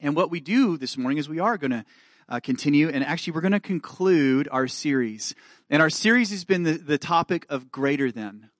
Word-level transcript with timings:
And 0.00 0.16
what 0.16 0.30
we 0.30 0.40
do 0.40 0.76
this 0.76 0.96
morning 0.96 1.18
is 1.18 1.28
we 1.28 1.38
are 1.38 1.58
going 1.58 1.70
to 1.70 1.84
uh, 2.28 2.40
continue, 2.40 2.88
and 2.88 3.04
actually, 3.04 3.32
we're 3.32 3.40
going 3.40 3.52
to 3.52 3.60
conclude 3.60 4.48
our 4.50 4.68
series. 4.68 5.34
And 5.68 5.82
our 5.82 5.90
series 5.90 6.30
has 6.30 6.44
been 6.44 6.62
the, 6.62 6.72
the 6.72 6.98
topic 6.98 7.44
of 7.48 7.70
greater 7.70 8.12
than. 8.12 8.50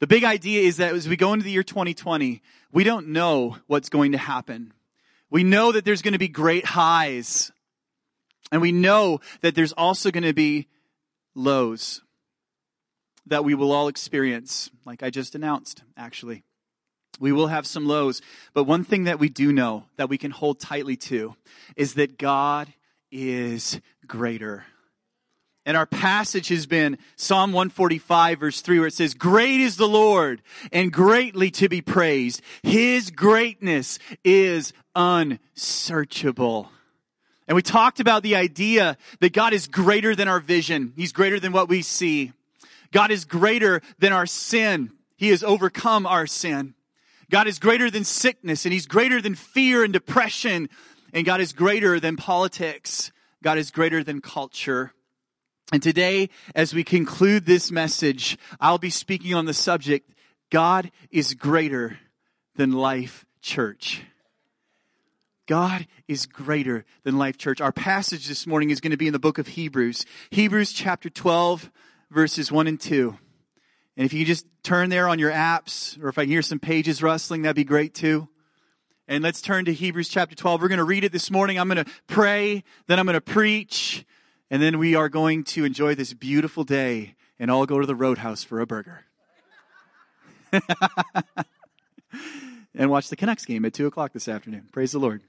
The 0.00 0.06
big 0.06 0.24
idea 0.24 0.62
is 0.62 0.76
that 0.76 0.94
as 0.94 1.08
we 1.08 1.16
go 1.16 1.32
into 1.32 1.44
the 1.44 1.50
year 1.50 1.62
2020, 1.62 2.42
we 2.72 2.84
don't 2.84 3.08
know 3.08 3.56
what's 3.66 3.88
going 3.88 4.12
to 4.12 4.18
happen. 4.18 4.72
We 5.30 5.42
know 5.42 5.72
that 5.72 5.84
there's 5.84 6.02
going 6.02 6.12
to 6.12 6.18
be 6.18 6.28
great 6.28 6.66
highs. 6.66 7.50
And 8.52 8.60
we 8.60 8.72
know 8.72 9.20
that 9.40 9.54
there's 9.54 9.72
also 9.72 10.10
going 10.10 10.24
to 10.24 10.34
be 10.34 10.68
lows 11.34 12.02
that 13.26 13.44
we 13.44 13.54
will 13.54 13.72
all 13.72 13.88
experience, 13.88 14.70
like 14.84 15.02
I 15.02 15.10
just 15.10 15.34
announced, 15.34 15.82
actually. 15.96 16.44
We 17.20 17.32
will 17.32 17.48
have 17.48 17.66
some 17.66 17.86
lows, 17.86 18.22
but 18.52 18.64
one 18.64 18.84
thing 18.84 19.04
that 19.04 19.18
we 19.18 19.28
do 19.28 19.52
know 19.52 19.84
that 19.96 20.08
we 20.08 20.18
can 20.18 20.30
hold 20.30 20.60
tightly 20.60 20.96
to 20.96 21.34
is 21.76 21.94
that 21.94 22.18
God 22.18 22.72
is 23.10 23.80
greater. 24.06 24.64
And 25.66 25.76
our 25.76 25.86
passage 25.86 26.48
has 26.48 26.66
been 26.66 26.98
Psalm 27.16 27.52
145 27.52 28.40
verse 28.40 28.60
3 28.60 28.78
where 28.80 28.88
it 28.88 28.94
says, 28.94 29.14
Great 29.14 29.60
is 29.60 29.76
the 29.76 29.88
Lord 29.88 30.42
and 30.72 30.92
greatly 30.92 31.50
to 31.52 31.68
be 31.68 31.80
praised. 31.80 32.42
His 32.62 33.10
greatness 33.10 33.98
is 34.24 34.72
unsearchable. 34.94 36.70
And 37.48 37.56
we 37.56 37.62
talked 37.62 38.00
about 38.00 38.22
the 38.22 38.36
idea 38.36 38.96
that 39.20 39.32
God 39.32 39.52
is 39.52 39.66
greater 39.66 40.14
than 40.14 40.28
our 40.28 40.40
vision. 40.40 40.92
He's 40.96 41.12
greater 41.12 41.40
than 41.40 41.52
what 41.52 41.68
we 41.68 41.82
see. 41.82 42.32
God 42.92 43.10
is 43.10 43.24
greater 43.24 43.80
than 43.98 44.12
our 44.12 44.26
sin. 44.26 44.92
He 45.16 45.30
has 45.30 45.42
overcome 45.42 46.06
our 46.06 46.26
sin. 46.26 46.74
God 47.34 47.48
is 47.48 47.58
greater 47.58 47.90
than 47.90 48.04
sickness 48.04 48.64
and 48.64 48.72
He's 48.72 48.86
greater 48.86 49.20
than 49.20 49.34
fear 49.34 49.82
and 49.82 49.92
depression. 49.92 50.68
And 51.12 51.26
God 51.26 51.40
is 51.40 51.52
greater 51.52 51.98
than 51.98 52.16
politics. 52.16 53.10
God 53.42 53.58
is 53.58 53.72
greater 53.72 54.04
than 54.04 54.20
culture. 54.20 54.92
And 55.72 55.82
today, 55.82 56.30
as 56.54 56.72
we 56.72 56.84
conclude 56.84 57.44
this 57.44 57.72
message, 57.72 58.38
I'll 58.60 58.78
be 58.78 58.88
speaking 58.88 59.34
on 59.34 59.46
the 59.46 59.52
subject, 59.52 60.08
God 60.48 60.92
is 61.10 61.34
greater 61.34 61.98
than 62.54 62.70
Life 62.70 63.24
Church. 63.42 64.02
God 65.48 65.88
is 66.06 66.26
greater 66.26 66.84
than 67.02 67.18
Life 67.18 67.36
Church. 67.36 67.60
Our 67.60 67.72
passage 67.72 68.28
this 68.28 68.46
morning 68.46 68.70
is 68.70 68.80
going 68.80 68.92
to 68.92 68.96
be 68.96 69.08
in 69.08 69.12
the 69.12 69.18
book 69.18 69.38
of 69.38 69.48
Hebrews. 69.48 70.06
Hebrews 70.30 70.72
chapter 70.72 71.10
12, 71.10 71.68
verses 72.12 72.52
1 72.52 72.68
and 72.68 72.80
2. 72.80 73.18
And 73.96 74.04
if 74.04 74.12
you 74.12 74.24
just 74.24 74.46
turn 74.62 74.90
there 74.90 75.08
on 75.08 75.18
your 75.18 75.30
apps, 75.30 76.02
or 76.02 76.08
if 76.08 76.18
I 76.18 76.22
can 76.22 76.30
hear 76.30 76.42
some 76.42 76.58
pages 76.58 77.02
rustling, 77.02 77.42
that'd 77.42 77.54
be 77.54 77.64
great 77.64 77.94
too. 77.94 78.28
And 79.06 79.22
let's 79.22 79.40
turn 79.40 79.66
to 79.66 79.72
Hebrews 79.72 80.08
chapter 80.08 80.34
12. 80.34 80.62
We're 80.62 80.68
going 80.68 80.78
to 80.78 80.84
read 80.84 81.04
it 81.04 81.12
this 81.12 81.30
morning. 81.30 81.58
I'm 81.58 81.68
going 81.68 81.84
to 81.84 81.90
pray, 82.06 82.64
then 82.86 82.98
I'm 82.98 83.04
going 83.04 83.14
to 83.14 83.20
preach, 83.20 84.04
and 84.50 84.62
then 84.62 84.78
we 84.78 84.94
are 84.94 85.08
going 85.08 85.44
to 85.44 85.64
enjoy 85.64 85.94
this 85.94 86.12
beautiful 86.14 86.64
day 86.64 87.14
and 87.38 87.50
all 87.50 87.66
go 87.66 87.78
to 87.80 87.86
the 87.86 87.94
roadhouse 87.94 88.42
for 88.42 88.60
a 88.60 88.66
burger. 88.66 89.04
and 92.74 92.90
watch 92.90 93.08
the 93.08 93.16
Canucks 93.16 93.44
game 93.44 93.64
at 93.64 93.74
2 93.74 93.86
o'clock 93.86 94.12
this 94.12 94.28
afternoon. 94.28 94.68
Praise 94.72 94.92
the 94.92 94.98
Lord. 94.98 95.22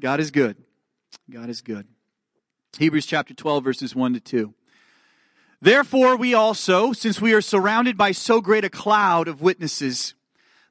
God 0.00 0.20
is 0.20 0.30
good. 0.30 0.56
God 1.30 1.48
is 1.48 1.60
good. 1.60 1.86
Hebrews 2.78 3.06
chapter 3.06 3.34
12, 3.34 3.64
verses 3.64 3.94
1 3.94 4.14
to 4.14 4.20
2. 4.20 4.54
Therefore, 5.60 6.16
we 6.16 6.34
also, 6.34 6.92
since 6.92 7.20
we 7.20 7.34
are 7.34 7.40
surrounded 7.40 7.96
by 7.96 8.12
so 8.12 8.40
great 8.40 8.64
a 8.64 8.70
cloud 8.70 9.26
of 9.26 9.42
witnesses, 9.42 10.14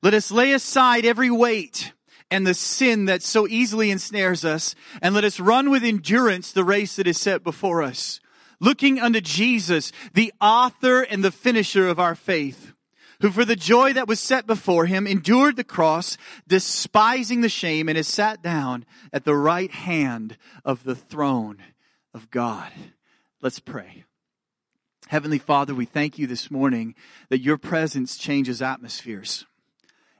let 0.02 0.14
us 0.14 0.32
lay 0.32 0.54
aside 0.54 1.06
every 1.06 1.30
weight 1.30 1.92
and 2.30 2.46
the 2.46 2.54
sin 2.54 3.06
that 3.06 3.24
so 3.24 3.48
easily 3.48 3.90
ensnares 3.90 4.44
us, 4.44 4.76
and 5.02 5.16
let 5.16 5.24
us 5.24 5.40
run 5.40 5.70
with 5.70 5.84
endurance 5.84 6.52
the 6.52 6.64
race 6.64 6.98
that 6.98 7.08
is 7.08 7.18
set 7.18 7.44
before 7.44 7.82
us, 7.82 8.20
looking 8.60 9.00
unto 9.00 9.22
Jesus, 9.22 9.92
the 10.14 10.34
author 10.42 11.02
and 11.02 11.24
the 11.24 11.32
finisher 11.32 11.88
of 11.88 12.00
our 12.00 12.16
faith, 12.16 12.74
who 13.22 13.32
for 13.32 13.46
the 13.46 13.56
joy 13.56 13.94
that 13.94 14.08
was 14.08 14.20
set 14.20 14.46
before 14.46 14.86
him 14.86 15.08
endured 15.08 15.56
the 15.56 15.64
cross, 15.64 16.18
despising 16.48 17.42
the 17.42 17.50
shame, 17.50 17.88
and 17.88 17.96
has 17.96 18.08
sat 18.08 18.42
down 18.42 18.86
at 19.14 19.24
the 19.24 19.36
right 19.36 19.72
hand 19.72 20.38
of 20.66 20.84
the 20.84 20.96
throne 20.96 21.58
of 22.14 22.30
God. 22.30 22.72
Let's 23.42 23.60
pray. 23.60 24.04
Heavenly 25.10 25.40
Father, 25.40 25.74
we 25.74 25.86
thank 25.86 26.20
you 26.20 26.28
this 26.28 26.52
morning 26.52 26.94
that 27.30 27.40
your 27.40 27.58
presence 27.58 28.18
changes 28.18 28.62
atmospheres. 28.62 29.46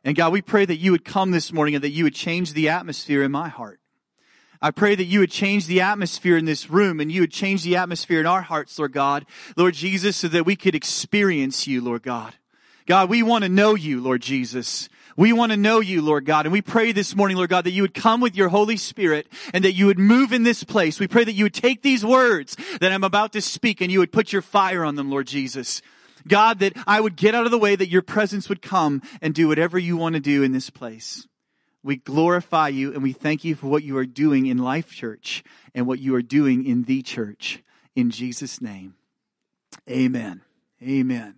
And 0.06 0.16
God, 0.16 0.32
we 0.32 0.42
pray 0.42 0.64
that 0.64 0.78
you 0.78 0.92
would 0.92 1.04
come 1.04 1.32
this 1.32 1.52
morning 1.52 1.76
and 1.76 1.84
that 1.84 1.90
you 1.90 2.06
would 2.06 2.16
change 2.16 2.54
the 2.54 2.70
atmosphere 2.70 3.22
in 3.22 3.32
my 3.32 3.50
heart. 3.50 3.82
I 4.62 4.72
pray 4.72 4.96
that 4.96 5.04
you 5.04 5.20
would 5.20 5.30
change 5.30 5.68
the 5.68 5.82
atmosphere 5.82 6.38
in 6.38 6.46
this 6.46 6.70
room 6.70 7.02
and 7.02 7.12
you 7.12 7.20
would 7.20 7.34
change 7.34 7.64
the 7.64 7.76
atmosphere 7.76 8.22
in 8.22 8.26
our 8.26 8.42
hearts, 8.42 8.80
Lord 8.80 8.94
God, 8.94 9.26
Lord 9.58 9.74
Jesus, 9.74 10.16
so 10.16 10.30
that 10.30 10.46
we 10.46 10.56
could 10.56 10.74
experience 10.74 11.68
you, 11.68 11.82
Lord 11.82 12.02
God. 12.02 12.36
God, 12.86 13.10
we 13.10 13.22
want 13.22 13.44
to 13.44 13.50
know 13.50 13.76
you, 13.76 14.00
Lord 14.00 14.22
Jesus. 14.22 14.88
We 15.18 15.34
want 15.34 15.52
to 15.52 15.58
know 15.58 15.80
you, 15.80 16.04
Lord 16.04 16.26
God. 16.26 16.46
And 16.46 16.54
we 16.54 16.62
pray 16.62 16.92
this 16.92 17.16
morning, 17.16 17.38
Lord 17.38 17.50
God, 17.50 17.66
that 17.66 17.72
you 17.72 17.82
would 17.82 17.96
come 17.96 18.22
with 18.22 18.38
your 18.38 18.50
Holy 18.50 18.78
Spirit 18.78 19.28
and 19.52 19.66
that 19.66 19.74
you 19.74 19.88
would 19.88 19.98
move 19.98 20.32
in 20.32 20.44
this 20.44 20.64
place. 20.64 21.00
We 21.00 21.08
pray 21.08 21.24
that 21.24 21.34
you 21.34 21.46
would 21.46 21.56
take 21.56 21.82
these 21.82 22.06
words 22.06 22.56
that 22.80 22.92
I'm 22.92 23.04
about 23.04 23.34
to 23.34 23.42
speak 23.42 23.82
and 23.82 23.92
you 23.92 23.98
would 23.98 24.12
put 24.12 24.32
your 24.32 24.44
fire 24.44 24.86
on 24.86 24.96
them, 24.96 25.10
Lord 25.10 25.26
Jesus. 25.26 25.82
God, 26.28 26.60
that 26.60 26.74
I 26.86 27.02
would 27.02 27.16
get 27.16 27.34
out 27.34 27.46
of 27.46 27.52
the 27.52 27.58
way, 27.58 27.76
that 27.76 27.90
your 27.90 28.04
presence 28.04 28.48
would 28.48 28.62
come 28.62 29.02
and 29.20 29.34
do 29.34 29.48
whatever 29.48 29.80
you 29.80 29.98
want 29.98 30.14
to 30.14 30.22
do 30.22 30.44
in 30.44 30.52
this 30.52 30.70
place. 30.70 31.28
We 31.82 31.96
glorify 31.96 32.68
you 32.68 32.94
and 32.94 33.02
we 33.02 33.14
thank 33.14 33.44
you 33.44 33.56
for 33.56 33.68
what 33.68 33.84
you 33.84 33.98
are 33.98 34.06
doing 34.06 34.46
in 34.46 34.60
Life 34.60 34.92
Church 34.92 35.44
and 35.74 35.88
what 35.88 36.00
you 36.00 36.14
are 36.14 36.22
doing 36.22 36.64
in 36.64 36.84
the 36.84 37.02
church. 37.02 37.64
In 37.96 38.12
Jesus' 38.12 38.62
name. 38.62 38.96
Amen. 39.90 40.42
Amen. 40.84 41.36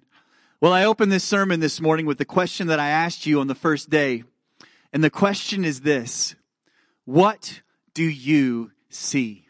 Well, 0.62 0.74
I 0.74 0.84
opened 0.84 1.10
this 1.10 1.24
sermon 1.24 1.62
this 1.62 1.80
morning 1.80 2.06
with 2.06 2.18
the 2.18 2.26
question 2.26 2.68
that 2.68 2.82
I 2.82 2.90
asked 2.90 3.26
you 3.26 3.40
on 3.40 3.48
the 3.48 3.56
first 3.56 3.90
day. 3.90 4.26
And 4.92 5.02
the 5.02 5.10
question 5.10 5.64
is 5.64 5.82
this 5.82 6.36
What 7.06 7.62
do 7.94 8.04
you 8.04 8.72
see? 8.90 9.46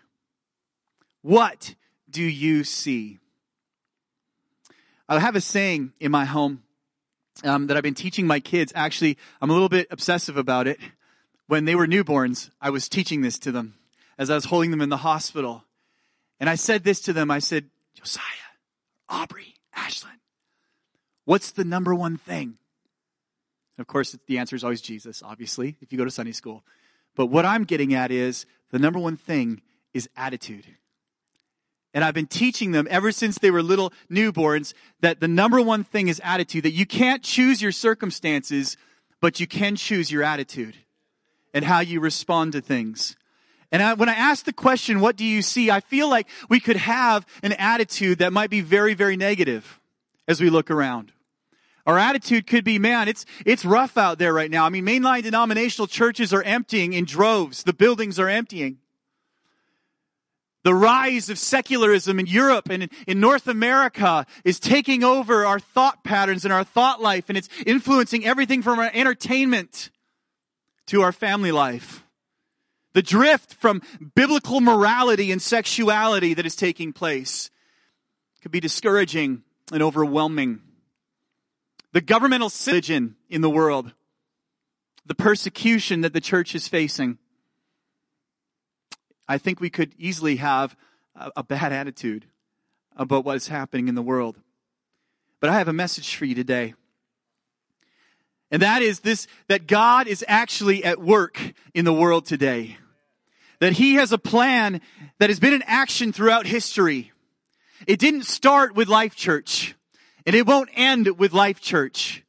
What 1.24 1.74
do 2.08 2.22
you 2.22 2.64
see? 2.64 3.18
I 5.08 5.20
have 5.20 5.36
a 5.36 5.42
saying 5.42 5.94
in 6.00 6.12
my 6.12 6.26
home 6.26 6.62
um, 7.44 7.66
that 7.68 7.76
I've 7.76 7.82
been 7.82 7.96
teaching 7.96 8.28
my 8.28 8.40
kids. 8.40 8.72
Actually, 8.76 9.18
I'm 9.42 9.50
a 9.50 9.54
little 9.54 9.68
bit 9.68 9.88
obsessive 9.90 10.38
about 10.38 10.68
it. 10.68 10.78
When 11.48 11.66
they 11.66 11.74
were 11.74 11.88
newborns, 11.88 12.52
I 12.62 12.70
was 12.70 12.88
teaching 12.88 13.22
this 13.22 13.40
to 13.40 13.52
them 13.52 13.74
as 14.20 14.30
I 14.30 14.36
was 14.36 14.46
holding 14.46 14.70
them 14.70 14.82
in 14.82 14.90
the 14.90 14.98
hospital. 14.98 15.64
And 16.40 16.48
I 16.48 16.54
said 16.54 16.84
this 16.84 17.02
to 17.02 17.14
them 17.14 17.32
I 17.32 17.40
said, 17.40 17.72
Josiah, 17.96 18.22
Aubrey, 19.10 19.56
Ashlyn, 19.76 20.19
What's 21.30 21.52
the 21.52 21.64
number 21.64 21.94
one 21.94 22.18
thing? 22.18 22.58
Of 23.78 23.86
course, 23.86 24.18
the 24.26 24.40
answer 24.40 24.56
is 24.56 24.64
always 24.64 24.82
Jesus, 24.82 25.22
obviously, 25.22 25.76
if 25.80 25.92
you 25.92 25.98
go 26.00 26.04
to 26.04 26.10
Sunday 26.10 26.32
school. 26.32 26.64
But 27.16 27.28
what 27.28 27.46
I'm 27.46 27.66
getting 27.66 27.94
at 27.94 28.10
is 28.10 28.48
the 28.72 28.80
number 28.80 28.98
one 28.98 29.16
thing 29.16 29.62
is 29.94 30.10
attitude. 30.18 30.66
And 31.94 32.04
I've 32.04 32.16
been 32.16 32.26
teaching 32.26 32.72
them 32.72 32.88
ever 32.90 33.12
since 33.12 33.38
they 33.38 33.52
were 33.52 33.62
little 33.62 33.94
newborns 34.10 34.74
that 35.02 35.20
the 35.20 35.28
number 35.28 35.62
one 35.62 35.84
thing 35.84 36.08
is 36.08 36.20
attitude, 36.24 36.64
that 36.64 36.72
you 36.72 36.88
can't 36.88 37.22
choose 37.22 37.62
your 37.62 37.72
circumstances, 37.72 38.76
but 39.22 39.40
you 39.40 39.46
can 39.46 39.76
choose 39.76 40.12
your 40.12 40.24
attitude 40.24 40.78
and 41.54 41.64
how 41.64 41.80
you 41.80 42.00
respond 42.00 42.54
to 42.54 42.62
things. 42.62 43.16
And 43.72 43.84
I, 43.84 43.94
when 43.94 44.10
I 44.10 44.16
ask 44.16 44.46
the 44.46 44.52
question, 44.52 45.00
what 45.00 45.16
do 45.16 45.26
you 45.26 45.44
see? 45.44 45.70
I 45.70 45.82
feel 45.82 46.10
like 46.10 46.28
we 46.50 46.60
could 46.60 46.78
have 46.78 47.28
an 47.44 47.54
attitude 47.54 48.18
that 48.18 48.34
might 48.34 48.50
be 48.50 48.62
very, 48.62 48.96
very 48.96 49.16
negative 49.16 49.80
as 50.28 50.42
we 50.42 50.50
look 50.50 50.72
around. 50.72 51.12
Our 51.90 51.98
attitude 51.98 52.46
could 52.46 52.64
be, 52.64 52.78
man, 52.78 53.08
it's, 53.08 53.26
it's 53.48 53.66
rough 53.66 53.98
out 53.98 54.20
there 54.20 54.32
right 54.32 54.52
now. 54.52 54.64
I 54.64 54.70
mean, 54.70 54.86
mainline 54.86 55.24
denominational 55.24 55.88
churches 55.88 56.32
are 56.32 56.44
emptying 56.44 56.94
in 56.94 57.04
droves. 57.04 57.64
The 57.64 57.74
buildings 57.74 58.20
are 58.20 58.30
emptying. 58.30 58.78
The 60.62 60.76
rise 60.76 61.32
of 61.32 61.40
secularism 61.40 62.20
in 62.20 62.28
Europe 62.28 62.70
and 62.70 62.92
in 63.08 63.20
North 63.20 63.48
America 63.48 64.28
is 64.46 64.60
taking 64.60 65.04
over 65.04 65.48
our 65.48 65.60
thought 65.60 66.04
patterns 66.04 66.46
and 66.46 66.54
our 66.54 66.64
thought 66.64 67.02
life, 67.02 67.28
and 67.28 67.36
it's 67.36 67.50
influencing 67.66 68.24
everything 68.24 68.62
from 68.62 68.78
our 68.78 68.92
entertainment 68.94 69.90
to 70.86 71.02
our 71.02 71.12
family 71.12 71.52
life. 71.52 72.04
The 72.94 73.02
drift 73.02 73.56
from 73.56 73.82
biblical 74.14 74.62
morality 74.62 75.32
and 75.32 75.42
sexuality 75.42 76.36
that 76.36 76.46
is 76.46 76.56
taking 76.56 76.94
place 76.94 77.50
could 78.44 78.52
be 78.52 78.60
discouraging 78.60 79.42
and 79.74 79.82
overwhelming 79.82 80.62
the 81.94 82.02
governmental 82.02 82.52
religion 82.68 83.16
in 83.30 83.42
the 83.42 83.50
world, 83.50 83.94
the 85.06 85.16
persecution 85.16 86.02
that 86.02 86.14
the 86.14 86.22
church 86.22 86.54
is 86.54 86.68
facing. 86.68 87.18
I 89.28 89.38
think 89.38 89.60
we 89.60 89.70
could 89.70 89.94
easily 89.98 90.36
have 90.38 90.76
a, 91.16 91.32
a 91.38 91.44
bad 91.44 91.72
attitude 91.72 92.26
about 92.96 93.26
what 93.26 93.38
is 93.38 93.48
happening 93.48 93.88
in 93.88 93.96
the 93.96 94.02
world. 94.02 94.38
But 95.40 95.50
I 95.50 95.58
have 95.58 95.68
a 95.68 95.74
message 95.74 96.16
for 96.16 96.26
you 96.26 96.36
today. 96.36 96.74
And 98.52 98.62
that 98.62 98.82
is 98.82 99.02
this, 99.02 99.28
that 99.48 99.68
God 99.68 100.08
is 100.08 100.26
actually 100.28 100.84
at 100.84 101.00
work 101.00 101.40
in 101.74 101.86
the 101.86 101.94
world 101.94 102.26
today. 102.26 102.78
that 103.60 103.74
he 103.74 103.96
has 103.96 104.12
a 104.12 104.18
plan 104.18 104.82
that 105.20 105.30
has 105.30 105.40
been 105.40 105.54
in 105.54 105.64
action 105.64 106.12
throughout 106.12 106.48
history. 106.48 107.12
It 107.88 108.00
didn't 108.00 108.24
start 108.24 108.76
with 108.76 108.88
Life 108.88 109.16
Church, 109.16 109.76
and 110.26 110.36
it 110.36 110.46
won't 110.46 110.70
end 110.74 111.08
with 111.18 111.34
Life 111.34 111.62
Church, 111.62 112.24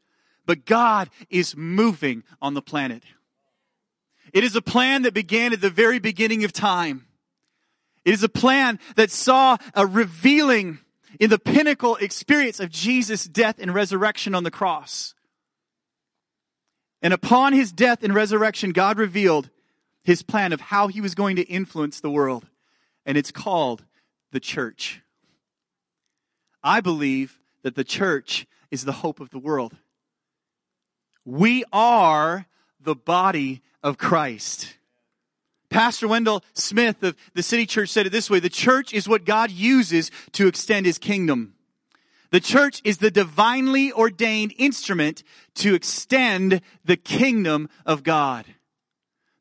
but 0.47 0.65
God 0.65 1.11
is 1.29 1.57
moving 1.57 2.23
on 2.41 2.55
the 2.55 2.63
planet. 2.63 3.03
It 4.33 4.45
is 4.45 4.55
a 4.55 4.63
plan 4.63 5.03
that 5.03 5.15
began 5.15 5.53
at 5.53 5.61
the 5.61 5.71
very 5.71 5.99
beginning 5.99 6.45
of 6.45 6.53
time. 6.53 7.07
It 8.05 8.15
is 8.15 8.23
a 8.23 8.29
plan 8.29 8.79
that 8.97 9.11
saw 9.11 9.57
a 9.75 9.87
revealing 9.87 10.79
in 11.19 11.31
the 11.31 11.39
pinnacle 11.39 11.97
experience 11.97 12.61
of 12.61 12.71
Jesus' 12.71 13.25
death 13.25 13.57
and 13.59 13.75
resurrection 13.75 14.35
on 14.35 14.45
the 14.45 14.51
cross. 14.51 15.15
And 17.03 17.13
upon 17.13 17.53
his 17.53 17.73
death 17.73 18.03
and 18.03 18.15
resurrection, 18.15 18.73
God 18.73 18.99
revealed 18.99 19.51
his 20.05 20.23
plan 20.23 20.53
of 20.53 20.61
how 20.61 20.89
he 20.89 21.01
was 21.01 21.15
going 21.15 21.37
to 21.37 21.43
influence 21.43 22.01
the 22.01 22.11
world. 22.11 22.47
And 23.05 23.17
it's 23.17 23.33
called 23.33 23.85
the 24.33 24.41
church. 24.41 25.03
I 26.63 26.81
believe 26.81 27.40
that 27.63 27.75
the 27.75 27.85
church 27.85 28.47
is 28.71 28.85
the 28.85 28.93
hope 28.93 29.21
of 29.21 29.31
the 29.31 29.39
world. 29.39 29.75
We 31.25 31.65
are 31.73 32.47
the 32.81 32.95
body 32.95 33.63
of 33.83 33.99
Christ. 33.99 34.75
Pastor 35.69 36.09
Wendell 36.09 36.43
Smith 36.55 37.03
of 37.03 37.17
the 37.35 37.43
City 37.43 37.65
Church 37.65 37.91
said 37.91 38.07
it 38.07 38.11
this 38.11 38.29
way, 38.29 38.41
the 38.41 38.49
church 38.49 38.93
is 38.93 39.09
what 39.09 39.25
God 39.25 39.51
uses 39.51 40.11
to 40.33 40.49
extend 40.49 40.85
his 40.85 40.99
kingdom. 40.99 41.55
The 42.31 42.41
church 42.41 42.81
is 42.85 42.99
the 42.99 43.11
divinely 43.11 43.93
ordained 43.93 44.55
instrument 44.57 45.23
to 45.57 45.75
extend 45.75 46.61
the 46.85 46.97
kingdom 46.97 47.69
of 47.85 48.03
God. 48.03 48.47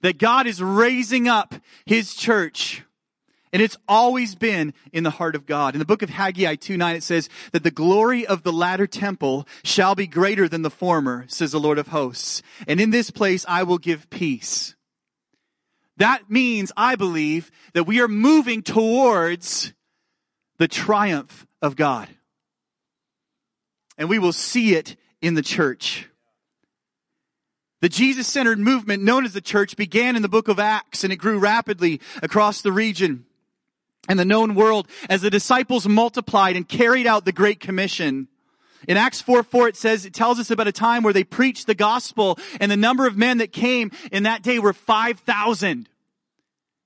That 0.01 0.17
God 0.17 0.47
is 0.47 0.61
raising 0.61 1.27
up 1.27 1.55
his 1.85 2.15
church. 2.15 2.83
And 3.51 3.61
it's 3.61 3.77
always 3.87 4.35
been 4.35 4.73
in 4.93 5.03
the 5.03 5.09
heart 5.09 5.35
of 5.35 5.47
God. 5.47 5.73
In 5.73 5.79
the 5.79 5.85
book 5.85 6.03
of 6.03 6.09
Haggai 6.09 6.55
2 6.55 6.77
9, 6.77 6.95
it 6.97 7.03
says 7.03 7.29
that 7.51 7.63
the 7.63 7.71
glory 7.71 8.25
of 8.25 8.43
the 8.43 8.53
latter 8.53 8.85
temple 8.85 9.47
shall 9.63 9.95
be 9.95 10.05
greater 10.05 10.47
than 10.47 10.61
the 10.61 10.69
former, 10.69 11.25
says 11.27 11.51
the 11.51 11.59
Lord 11.59 11.79
of 11.79 11.87
hosts. 11.87 12.43
And 12.67 12.79
in 12.79 12.91
this 12.91 13.09
place 13.09 13.45
I 13.47 13.63
will 13.63 13.79
give 13.79 14.09
peace. 14.09 14.75
That 15.97 16.29
means, 16.29 16.71
I 16.77 16.95
believe, 16.95 17.51
that 17.73 17.85
we 17.85 17.99
are 18.01 18.07
moving 18.07 18.61
towards 18.61 19.73
the 20.57 20.67
triumph 20.67 21.45
of 21.61 21.75
God. 21.75 22.07
And 23.97 24.09
we 24.09 24.19
will 24.19 24.31
see 24.31 24.75
it 24.75 24.95
in 25.21 25.33
the 25.33 25.41
church. 25.41 26.07
The 27.81 27.89
Jesus 27.89 28.27
centered 28.27 28.59
movement 28.59 29.03
known 29.03 29.25
as 29.25 29.33
the 29.33 29.41
church 29.41 29.75
began 29.75 30.15
in 30.15 30.21
the 30.21 30.29
book 30.29 30.47
of 30.47 30.59
Acts 30.59 31.03
and 31.03 31.11
it 31.11 31.17
grew 31.17 31.39
rapidly 31.39 31.99
across 32.21 32.61
the 32.61 32.71
region 32.71 33.25
and 34.09 34.19
the 34.19 34.25
known 34.25 34.55
world 34.55 34.89
as 35.09 35.21
the 35.21 35.29
disciples 35.29 35.87
multiplied 35.87 36.57
and 36.57 36.67
carried 36.67 37.07
out 37.07 37.23
the 37.23 37.31
Great 37.31 37.61
Commission. 37.61 38.27
In 38.87 38.97
Acts 38.97 39.21
4, 39.21 39.43
4, 39.43 39.69
it 39.69 39.77
says, 39.77 40.05
it 40.05 40.13
tells 40.13 40.39
us 40.39 40.49
about 40.49 40.67
a 40.67 40.71
time 40.71 41.03
where 41.03 41.13
they 41.13 41.23
preached 41.23 41.67
the 41.67 41.75
gospel 41.75 42.39
and 42.59 42.71
the 42.71 42.77
number 42.77 43.05
of 43.05 43.15
men 43.15 43.37
that 43.37 43.53
came 43.53 43.91
in 44.11 44.23
that 44.23 44.41
day 44.41 44.57
were 44.57 44.73
5,000. 44.73 45.87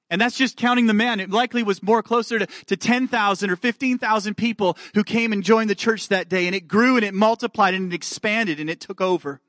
And 0.09 0.21
that's 0.21 0.37
just 0.37 0.57
counting 0.57 0.85
the 0.87 0.93
men. 0.93 1.19
It 1.19 1.31
likely 1.31 1.63
was 1.63 1.81
more 1.81 2.03
closer 2.03 2.39
to, 2.39 2.45
to 2.67 2.75
10,000 2.75 3.49
or 3.49 3.55
15,000 3.55 4.35
people 4.35 4.77
who 4.93 5.03
came 5.03 5.31
and 5.33 5.43
joined 5.43 5.69
the 5.69 5.75
church 5.75 6.09
that 6.09 6.29
day. 6.29 6.45
And 6.45 6.55
it 6.55 6.67
grew 6.67 6.97
and 6.97 7.05
it 7.05 7.13
multiplied 7.13 7.73
and 7.73 7.91
it 7.91 7.95
expanded 7.95 8.59
and 8.59 8.69
it 8.69 8.79
took 8.79 9.01
over. 9.01 9.39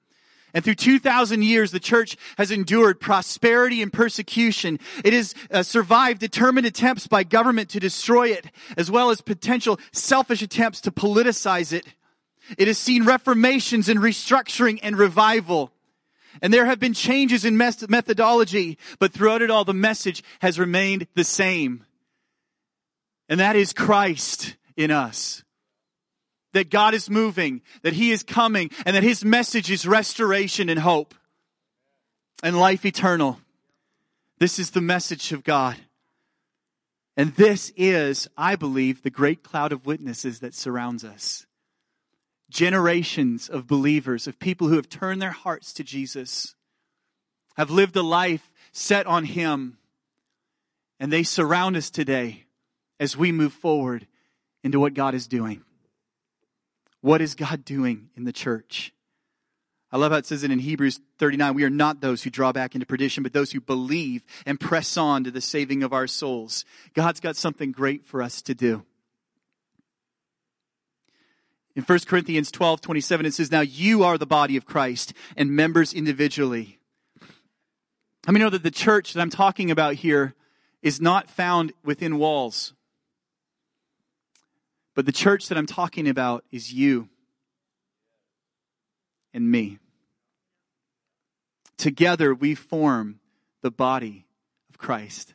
And 0.54 0.62
through 0.62 0.76
2,000 0.76 1.42
years, 1.42 1.72
the 1.72 1.80
church 1.80 2.16
has 2.38 2.52
endured 2.52 3.00
prosperity 3.00 3.82
and 3.82 3.92
persecution. 3.92 4.78
It 5.04 5.12
has 5.12 5.34
uh, 5.50 5.64
survived 5.64 6.20
determined 6.20 6.66
attempts 6.66 7.08
by 7.08 7.24
government 7.24 7.70
to 7.70 7.80
destroy 7.80 8.28
it, 8.28 8.46
as 8.76 8.88
well 8.88 9.10
as 9.10 9.20
potential 9.20 9.80
selfish 9.92 10.42
attempts 10.42 10.80
to 10.82 10.92
politicize 10.92 11.72
it. 11.72 11.84
It 12.56 12.68
has 12.68 12.78
seen 12.78 13.04
reformations 13.04 13.88
and 13.88 13.98
restructuring 13.98 14.78
and 14.82 14.96
revival. 14.96 15.72
And 16.40 16.52
there 16.52 16.66
have 16.66 16.78
been 16.80 16.94
changes 16.94 17.44
in 17.44 17.56
methodology, 17.56 18.78
but 18.98 19.12
throughout 19.12 19.42
it 19.42 19.50
all, 19.50 19.64
the 19.64 19.74
message 19.74 20.22
has 20.40 20.58
remained 20.58 21.08
the 21.14 21.24
same. 21.24 21.84
And 23.28 23.40
that 23.40 23.56
is 23.56 23.72
Christ 23.72 24.56
in 24.76 24.90
us 24.90 25.43
that 26.54 26.70
God 26.70 26.94
is 26.94 27.10
moving, 27.10 27.60
that 27.82 27.92
He 27.92 28.10
is 28.10 28.22
coming, 28.22 28.70
and 28.86 28.96
that 28.96 29.02
His 29.02 29.24
message 29.24 29.70
is 29.70 29.86
restoration 29.86 30.68
and 30.68 30.80
hope 30.80 31.14
and 32.42 32.58
life 32.58 32.86
eternal. 32.86 33.38
This 34.38 34.58
is 34.58 34.70
the 34.70 34.80
message 34.80 35.32
of 35.32 35.44
God. 35.44 35.76
And 37.16 37.34
this 37.34 37.72
is, 37.76 38.28
I 38.36 38.56
believe, 38.56 39.02
the 39.02 39.10
great 39.10 39.44
cloud 39.44 39.72
of 39.72 39.86
witnesses 39.86 40.40
that 40.40 40.54
surrounds 40.54 41.04
us. 41.04 41.46
Generations 42.50 43.48
of 43.48 43.66
believers, 43.66 44.26
of 44.26 44.38
people 44.38 44.68
who 44.68 44.76
have 44.76 44.88
turned 44.88 45.20
their 45.20 45.30
hearts 45.30 45.72
to 45.74 45.84
Jesus, 45.84 46.54
have 47.56 47.70
lived 47.70 47.96
a 47.96 48.02
life 48.02 48.50
set 48.72 49.06
on 49.06 49.24
Him, 49.24 49.78
and 50.98 51.12
they 51.12 51.22
surround 51.22 51.76
us 51.76 51.90
today 51.90 52.44
as 53.00 53.16
we 53.16 53.32
move 53.32 53.52
forward 53.52 54.06
into 54.62 54.80
what 54.80 54.94
God 54.94 55.14
is 55.14 55.26
doing. 55.26 55.62
What 57.04 57.20
is 57.20 57.34
God 57.34 57.66
doing 57.66 58.08
in 58.16 58.24
the 58.24 58.32
church? 58.32 58.90
I 59.92 59.98
love 59.98 60.12
how 60.12 60.16
it 60.16 60.24
says 60.24 60.42
it 60.42 60.50
in 60.50 60.58
Hebrews 60.58 61.00
39. 61.18 61.52
We 61.52 61.64
are 61.64 61.68
not 61.68 62.00
those 62.00 62.22
who 62.22 62.30
draw 62.30 62.50
back 62.50 62.74
into 62.74 62.86
perdition, 62.86 63.22
but 63.22 63.34
those 63.34 63.52
who 63.52 63.60
believe 63.60 64.24
and 64.46 64.58
press 64.58 64.96
on 64.96 65.22
to 65.24 65.30
the 65.30 65.42
saving 65.42 65.82
of 65.82 65.92
our 65.92 66.06
souls. 66.06 66.64
God's 66.94 67.20
got 67.20 67.36
something 67.36 67.72
great 67.72 68.06
for 68.06 68.22
us 68.22 68.40
to 68.40 68.54
do. 68.54 68.86
In 71.76 71.82
1 71.82 71.98
Corinthians 72.06 72.50
12, 72.50 72.80
27, 72.80 73.26
it 73.26 73.34
says, 73.34 73.52
Now 73.52 73.60
you 73.60 74.02
are 74.02 74.16
the 74.16 74.24
body 74.24 74.56
of 74.56 74.64
Christ 74.64 75.12
and 75.36 75.50
members 75.50 75.92
individually. 75.92 76.78
Let 78.26 78.32
me 78.32 78.40
know 78.40 78.48
that 78.48 78.62
the 78.62 78.70
church 78.70 79.12
that 79.12 79.20
I'm 79.20 79.28
talking 79.28 79.70
about 79.70 79.96
here 79.96 80.34
is 80.80 81.02
not 81.02 81.28
found 81.28 81.74
within 81.84 82.16
walls. 82.16 82.72
But 84.94 85.06
the 85.06 85.12
church 85.12 85.48
that 85.48 85.58
I'm 85.58 85.66
talking 85.66 86.08
about 86.08 86.44
is 86.52 86.72
you 86.72 87.08
and 89.32 89.50
me. 89.50 89.78
Together 91.76 92.32
we 92.32 92.54
form 92.54 93.18
the 93.62 93.70
body 93.70 94.26
of 94.70 94.78
Christ. 94.78 95.34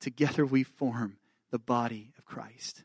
Together 0.00 0.44
we 0.44 0.62
form 0.62 1.16
the 1.50 1.58
body 1.58 2.12
of 2.18 2.24
Christ. 2.24 2.84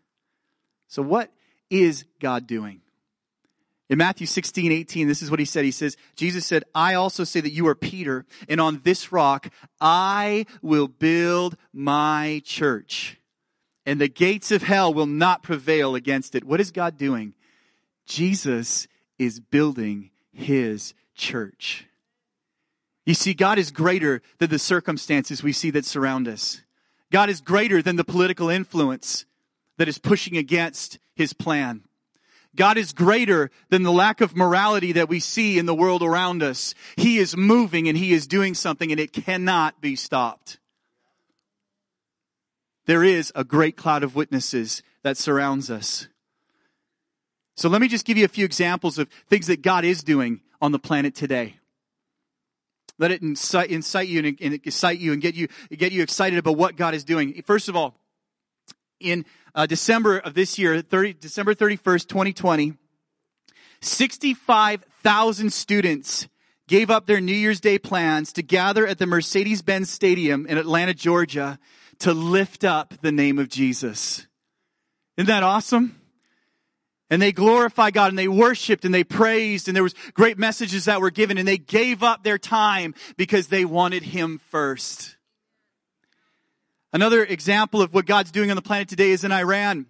So, 0.87 1.01
what 1.01 1.31
is 1.69 2.05
God 2.19 2.47
doing? 2.47 2.81
In 3.89 3.99
Matthew 3.99 4.25
16, 4.25 4.71
18, 4.71 5.07
this 5.07 5.21
is 5.21 5.29
what 5.29 5.39
he 5.39 5.45
said. 5.45 5.63
He 5.63 5.71
says, 5.71 5.95
Jesus 6.15 6.45
said, 6.45 6.63
I 6.73 6.95
also 6.95 7.23
say 7.23 7.39
that 7.41 7.51
you 7.51 7.67
are 7.67 7.75
Peter, 7.75 8.25
and 8.49 8.59
on 8.59 8.81
this 8.83 9.11
rock 9.11 9.49
I 9.79 10.47
will 10.61 10.87
build 10.87 11.55
my 11.71 12.41
church 12.45 13.19
and 13.85 14.01
the 14.01 14.07
gates 14.07 14.51
of 14.51 14.63
hell 14.63 14.93
will 14.93 15.05
not 15.05 15.43
prevail 15.43 15.95
against 15.95 16.35
it. 16.35 16.43
What 16.43 16.59
is 16.59 16.71
God 16.71 16.97
doing? 16.97 17.33
Jesus 18.05 18.87
is 19.19 19.39
building 19.39 20.09
his 20.33 20.93
church. 21.15 21.85
You 23.05 23.13
see, 23.13 23.33
God 23.33 23.59
is 23.59 23.71
greater 23.71 24.21
than 24.39 24.49
the 24.49 24.59
circumstances 24.59 25.43
we 25.43 25.51
see 25.51 25.69
that 25.71 25.85
surround 25.85 26.27
us. 26.27 26.61
God 27.11 27.29
is 27.29 27.39
greater 27.39 27.81
than 27.81 27.95
the 27.95 28.03
political 28.03 28.49
influence 28.49 29.25
that 29.77 29.87
is 29.87 29.99
pushing 29.99 30.35
against 30.37 30.97
his 31.15 31.33
plan. 31.33 31.83
God 32.55 32.77
is 32.77 32.93
greater 32.93 33.51
than 33.69 33.83
the 33.83 33.91
lack 33.91 34.21
of 34.21 34.35
morality 34.35 34.93
that 34.93 35.09
we 35.09 35.19
see 35.19 35.59
in 35.59 35.65
the 35.65 35.75
world 35.75 36.01
around 36.01 36.41
us. 36.41 36.73
He 36.95 37.17
is 37.17 37.37
moving 37.37 37.87
and 37.87 37.97
he 37.97 38.13
is 38.13 38.27
doing 38.27 38.53
something 38.53 38.91
and 38.91 38.99
it 38.99 39.13
cannot 39.13 39.81
be 39.81 39.95
stopped 39.95 40.57
there 42.85 43.03
is 43.03 43.31
a 43.35 43.43
great 43.43 43.75
cloud 43.75 44.03
of 44.03 44.15
witnesses 44.15 44.83
that 45.03 45.17
surrounds 45.17 45.69
us. 45.69 46.07
So 47.57 47.69
let 47.69 47.81
me 47.81 47.87
just 47.87 48.05
give 48.05 48.17
you 48.17 48.25
a 48.25 48.29
few 48.29 48.45
examples 48.45 48.97
of 48.97 49.09
things 49.29 49.47
that 49.47 49.61
God 49.61 49.85
is 49.85 50.03
doing 50.03 50.41
on 50.61 50.71
the 50.71 50.79
planet 50.79 51.15
today. 51.15 51.57
Let 52.97 53.11
it 53.11 53.21
incite, 53.21 53.69
incite 53.69 54.07
you 54.07 54.19
and, 54.19 54.37
and 54.41 54.53
excite 54.53 54.99
you 54.99 55.13
and 55.13 55.21
get 55.21 55.35
you, 55.35 55.47
get 55.71 55.91
you 55.91 56.01
excited 56.01 56.39
about 56.39 56.57
what 56.57 56.75
God 56.75 56.93
is 56.93 57.03
doing. 57.03 57.41
First 57.45 57.69
of 57.69 57.75
all, 57.75 57.95
in 58.99 59.25
uh, 59.53 59.65
December 59.65 60.17
of 60.19 60.33
this 60.33 60.57
year, 60.57 60.81
30, 60.81 61.13
December 61.13 61.53
31st, 61.53 62.07
2020, 62.07 62.73
65,000 63.81 65.53
students 65.53 66.27
gave 66.67 66.89
up 66.89 67.05
their 67.05 67.21
New 67.21 67.33
Year's 67.33 67.59
Day 67.59 67.77
plans 67.77 68.33
to 68.33 68.43
gather 68.43 68.87
at 68.87 68.97
the 68.97 69.05
Mercedes-Benz 69.05 69.89
Stadium 69.89 70.45
in 70.47 70.57
Atlanta, 70.57 70.93
Georgia 70.93 71.59
to 71.99 72.13
lift 72.13 72.63
up 72.63 72.93
the 73.01 73.11
name 73.11 73.39
of 73.39 73.49
Jesus. 73.49 74.27
Isn't 75.17 75.27
that 75.27 75.43
awesome? 75.43 75.99
And 77.09 77.21
they 77.21 77.31
glorified 77.31 77.93
God 77.93 78.11
and 78.11 78.17
they 78.17 78.27
worshiped 78.27 78.83
and 78.83 78.93
they 78.93 79.03
praised 79.03 79.67
and 79.67 79.75
there 79.75 79.83
was 79.83 79.93
great 80.13 80.37
messages 80.37 80.85
that 80.85 81.01
were 81.01 81.11
given 81.11 81.37
and 81.37 81.47
they 81.47 81.57
gave 81.57 82.01
up 82.01 82.23
their 82.23 82.39
time 82.39 82.95
because 83.15 83.47
they 83.47 83.63
wanted 83.63 84.03
Him 84.03 84.39
first. 84.49 85.15
Another 86.91 87.23
example 87.23 87.81
of 87.81 87.93
what 87.93 88.05
God's 88.05 88.31
doing 88.31 88.49
on 88.49 88.55
the 88.55 88.61
planet 88.61 88.87
today 88.87 89.11
is 89.11 89.23
in 89.23 89.31
Iran. 89.31 89.85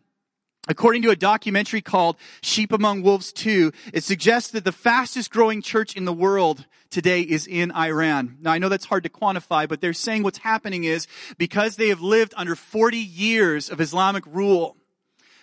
According 0.67 1.03
to 1.03 1.11
a 1.11 1.15
documentary 1.15 1.81
called 1.81 2.17
Sheep 2.41 2.71
Among 2.71 3.03
Wolves 3.03 3.31
2, 3.31 3.71
it 3.93 4.03
suggests 4.03 4.51
that 4.51 4.63
the 4.63 4.71
fastest 4.71 5.29
growing 5.29 5.61
church 5.61 5.95
in 5.95 6.05
the 6.05 6.13
world 6.13 6.65
today 6.89 7.21
is 7.21 7.45
in 7.45 7.71
Iran. 7.71 8.37
Now 8.41 8.51
I 8.51 8.57
know 8.57 8.69
that's 8.69 8.85
hard 8.85 9.03
to 9.03 9.09
quantify, 9.09 9.69
but 9.69 9.79
they're 9.79 9.93
saying 9.93 10.23
what's 10.23 10.39
happening 10.39 10.83
is 10.83 11.07
because 11.37 11.75
they 11.75 11.89
have 11.89 12.01
lived 12.01 12.33
under 12.35 12.55
40 12.55 12.97
years 12.97 13.69
of 13.69 13.79
Islamic 13.79 14.25
rule, 14.25 14.75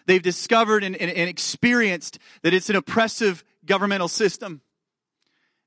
they've 0.06 0.22
discovered 0.22 0.82
and, 0.82 0.96
and, 0.96 1.10
and 1.10 1.30
experienced 1.30 2.18
that 2.42 2.52
it's 2.52 2.70
an 2.70 2.76
oppressive 2.76 3.44
governmental 3.64 4.08
system. 4.08 4.60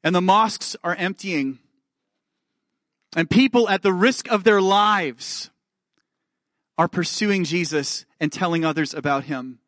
And 0.03 0.13
the 0.13 0.21
mosques 0.21 0.75
are 0.83 0.95
emptying. 0.95 1.59
And 3.15 3.29
people 3.29 3.69
at 3.69 3.81
the 3.81 3.93
risk 3.93 4.29
of 4.29 4.43
their 4.43 4.62
lives 4.62 5.50
are 6.77 6.88
pursuing 6.88 7.44
Jesus 7.44 8.05
and 8.20 8.32
telling 8.32 8.65
others 8.65 8.94
about 8.94 9.25
him. 9.25 9.60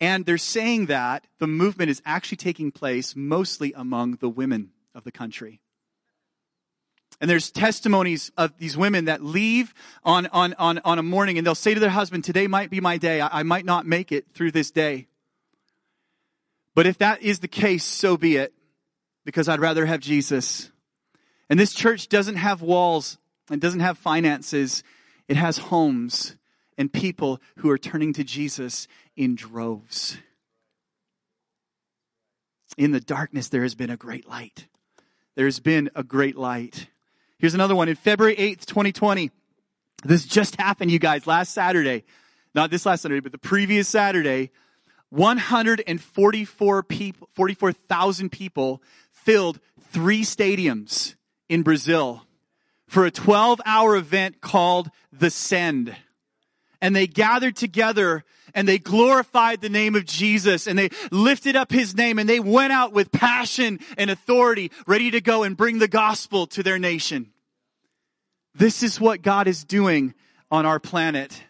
And 0.00 0.26
they're 0.26 0.38
saying 0.38 0.86
that 0.86 1.26
the 1.38 1.46
movement 1.46 1.90
is 1.90 2.02
actually 2.04 2.38
taking 2.38 2.72
place 2.72 3.14
mostly 3.14 3.72
among 3.76 4.16
the 4.16 4.28
women 4.28 4.72
of 4.94 5.04
the 5.04 5.12
country. 5.12 5.60
And 7.20 7.30
there's 7.30 7.52
testimonies 7.52 8.32
of 8.36 8.58
these 8.58 8.76
women 8.76 9.04
that 9.04 9.22
leave 9.22 9.72
on, 10.02 10.26
on, 10.32 10.54
on, 10.54 10.80
on 10.84 10.98
a 10.98 11.04
morning 11.04 11.38
and 11.38 11.46
they'll 11.46 11.54
say 11.54 11.72
to 11.72 11.78
their 11.78 11.90
husband, 11.90 12.24
today 12.24 12.48
might 12.48 12.68
be 12.68 12.80
my 12.80 12.98
day. 12.98 13.20
I, 13.20 13.40
I 13.40 13.42
might 13.44 13.64
not 13.64 13.86
make 13.86 14.10
it 14.10 14.26
through 14.34 14.50
this 14.50 14.72
day. 14.72 15.06
But 16.74 16.86
if 16.86 16.98
that 16.98 17.22
is 17.22 17.38
the 17.38 17.48
case, 17.48 17.84
so 17.84 18.16
be 18.16 18.36
it, 18.36 18.52
because 19.24 19.48
I'd 19.48 19.60
rather 19.60 19.86
have 19.86 20.00
Jesus. 20.00 20.72
And 21.48 21.60
this 21.60 21.74
church 21.74 22.08
doesn't 22.08 22.36
have 22.36 22.60
walls 22.60 23.18
and 23.50 23.60
doesn't 23.60 23.80
have 23.80 23.98
finances. 23.98 24.82
It 25.28 25.36
has 25.36 25.58
homes 25.58 26.36
and 26.78 26.92
people 26.92 27.40
who 27.58 27.70
are 27.70 27.78
turning 27.78 28.12
to 28.14 28.24
Jesus 28.24 28.88
in 29.16 29.34
droves. 29.34 30.18
In 32.76 32.92
the 32.92 33.00
darkness, 33.00 33.48
there 33.48 33.62
has 33.62 33.74
been 33.74 33.90
a 33.90 33.96
great 33.96 34.28
light. 34.28 34.66
There 35.34 35.44
has 35.46 35.60
been 35.60 35.90
a 35.94 36.02
great 36.02 36.36
light. 36.36 36.88
Here's 37.38 37.54
another 37.54 37.76
one. 37.76 37.88
In 37.88 37.96
February 37.96 38.36
8th, 38.36 38.66
2020, 38.66 39.30
this 40.04 40.24
just 40.24 40.56
happened, 40.56 40.90
you 40.90 40.98
guys, 40.98 41.26
last 41.26 41.52
Saturday. 41.52 42.04
Not 42.54 42.70
this 42.70 42.86
last 42.86 43.02
Saturday, 43.02 43.20
but 43.20 43.32
the 43.32 43.38
previous 43.38 43.88
Saturday. 43.88 44.50
144 45.10 46.82
people, 46.84 47.28
44,000 47.34 48.30
people 48.30 48.82
filled 49.10 49.60
three 49.90 50.22
stadiums 50.22 51.14
in 51.48 51.62
Brazil 51.62 52.22
for 52.92 53.06
a 53.06 53.10
12 53.10 53.62
hour 53.64 53.96
event 53.96 54.42
called 54.42 54.90
The 55.14 55.30
Send. 55.30 55.96
And 56.82 56.94
they 56.94 57.06
gathered 57.06 57.56
together 57.56 58.22
and 58.54 58.68
they 58.68 58.78
glorified 58.78 59.62
the 59.62 59.70
name 59.70 59.94
of 59.94 60.04
Jesus 60.04 60.66
and 60.66 60.78
they 60.78 60.90
lifted 61.10 61.56
up 61.56 61.72
his 61.72 61.96
name 61.96 62.18
and 62.18 62.28
they 62.28 62.38
went 62.38 62.70
out 62.70 62.92
with 62.92 63.10
passion 63.10 63.80
and 63.96 64.10
authority, 64.10 64.70
ready 64.86 65.10
to 65.12 65.22
go 65.22 65.42
and 65.42 65.56
bring 65.56 65.78
the 65.78 65.88
gospel 65.88 66.46
to 66.48 66.62
their 66.62 66.78
nation. 66.78 67.32
This 68.54 68.82
is 68.82 69.00
what 69.00 69.22
God 69.22 69.48
is 69.48 69.64
doing 69.64 70.12
on 70.50 70.66
our 70.66 70.78
planet. 70.78 71.42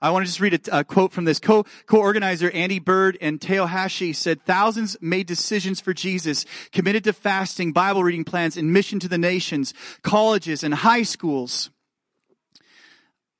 I 0.00 0.10
want 0.10 0.24
to 0.24 0.28
just 0.28 0.40
read 0.40 0.68
a, 0.68 0.80
a 0.80 0.84
quote 0.84 1.12
from 1.12 1.24
this. 1.24 1.40
Co, 1.40 1.64
co-organizer 1.86 2.50
Andy 2.52 2.78
Byrd 2.78 3.18
and 3.20 3.40
Teo 3.40 3.66
Hayashi 3.66 4.12
said, 4.12 4.44
thousands 4.44 4.96
made 5.00 5.26
decisions 5.26 5.80
for 5.80 5.92
Jesus, 5.92 6.44
committed 6.70 7.04
to 7.04 7.12
fasting, 7.12 7.72
Bible 7.72 8.04
reading 8.04 8.24
plans, 8.24 8.56
and 8.56 8.72
mission 8.72 9.00
to 9.00 9.08
the 9.08 9.18
nations, 9.18 9.74
colleges 10.02 10.62
and 10.62 10.74
high 10.74 11.02
schools. 11.02 11.70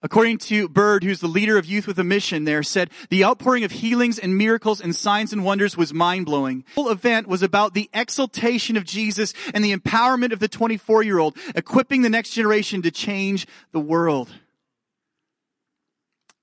According 0.01 0.39
to 0.39 0.69
Byrd, 0.69 1.03
who's 1.03 1.19
the 1.19 1.27
leader 1.27 1.59
of 1.59 1.67
Youth 1.67 1.89
with 1.89 1.99
a 1.99 2.05
Mission 2.05 2.45
there, 2.45 2.63
said, 2.63 2.91
the 3.11 3.25
outpouring 3.25 3.65
of 3.65 3.73
healings 3.73 4.17
and 4.17 4.39
miracles 4.39 4.81
and 4.81 4.95
signs 4.95 5.33
and 5.33 5.45
wonders 5.45 5.77
was 5.77 5.93
mind-blowing. 5.93 6.65
The 6.75 6.81
whole 6.81 6.91
event 6.91 7.27
was 7.27 7.43
about 7.43 7.75
the 7.75 7.91
exaltation 7.93 8.77
of 8.77 8.85
Jesus 8.85 9.35
and 9.53 9.65
the 9.65 9.77
empowerment 9.77 10.33
of 10.33 10.39
the 10.39 10.49
24-year-old, 10.49 11.37
equipping 11.57 12.03
the 12.03 12.09
next 12.09 12.31
generation 12.31 12.81
to 12.83 12.93
change 12.93 13.49
the 13.73 13.81
world. 13.81 14.31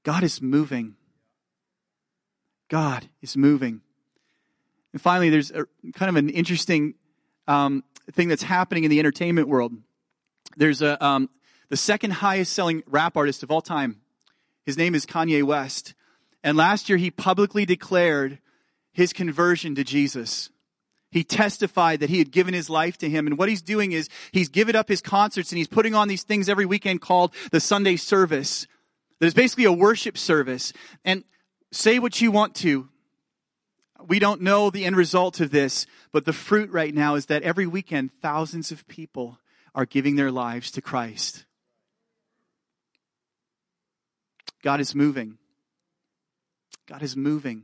God 0.06 0.24
is 0.24 0.40
moving. 0.40 0.96
God 2.70 3.10
is 3.22 3.36
moving. 3.36 3.82
And 4.94 5.02
finally, 5.02 5.30
there's 5.30 5.52
a, 5.52 5.66
kind 5.94 6.10
of 6.10 6.16
an 6.16 6.30
interesting 6.30 6.94
um, 7.48 7.84
thing 8.12 8.30
that's 8.30 8.44
happening 8.44 8.84
in 8.84 8.92
the 8.92 9.00
entertainment 9.00 9.48
world. 9.48 9.74
There's 10.58 10.84
a, 10.84 11.04
um, 11.04 11.30
the 11.70 11.76
second 11.76 12.12
highest 12.12 12.54
selling 12.54 12.84
rap 12.86 13.18
artist 13.18 13.42
of 13.42 13.50
all 13.50 13.62
time. 13.62 14.00
His 14.64 14.78
name 14.78 14.94
is 14.94 15.08
Kanye 15.08 15.44
West. 15.44 15.96
And 16.44 16.56
last 16.56 16.88
year 16.88 17.00
he 17.00 17.10
publicly 17.10 17.66
declared 17.66 18.38
his 18.94 19.12
conversion 19.12 19.74
to 19.74 19.84
Jesus. 19.84 20.52
He 21.10 21.24
testified 21.24 22.00
that 22.02 22.12
he 22.12 22.20
had 22.20 22.32
given 22.32 22.54
his 22.54 22.70
life 22.70 22.98
to 23.00 23.10
him. 23.10 23.26
And 23.26 23.40
what 23.40 23.50
he's 23.50 23.64
doing 23.64 23.92
is 23.92 24.08
he's 24.32 24.50
given 24.50 24.76
up 24.76 24.88
his 24.88 25.02
concerts 25.02 25.52
and 25.52 25.58
he's 25.58 25.68
putting 25.68 25.96
on 25.96 26.08
these 26.08 26.24
things 26.24 26.48
every 26.48 26.66
weekend 26.68 27.02
called 27.02 27.34
the 27.52 27.60
Sunday 27.60 27.96
service. 27.96 28.68
There's 29.20 29.34
basically 29.34 29.66
a 29.66 29.72
worship 29.72 30.18
service. 30.18 30.74
And 31.04 31.24
say 31.72 32.00
what 32.00 32.22
you 32.22 32.32
want 32.32 32.56
to. 32.56 32.90
We 34.08 34.20
don't 34.20 34.42
know 34.42 34.70
the 34.70 34.86
end 34.86 34.96
result 34.96 35.40
of 35.40 35.52
this, 35.52 35.86
but 36.12 36.26
the 36.26 36.34
fruit 36.34 36.70
right 36.72 36.94
now 36.94 37.16
is 37.16 37.28
that 37.28 37.44
every 37.44 37.66
weekend 37.66 38.12
thousands 38.22 38.72
of 38.72 38.88
people 38.88 39.40
are 39.74 39.86
giving 39.86 40.16
their 40.16 40.32
lives 40.32 40.72
to 40.72 40.82
Christ. 40.82 41.46
God 44.62 44.80
is 44.80 44.96
moving. 44.96 45.38
God 46.88 47.02
is 47.04 47.16
moving. 47.16 47.64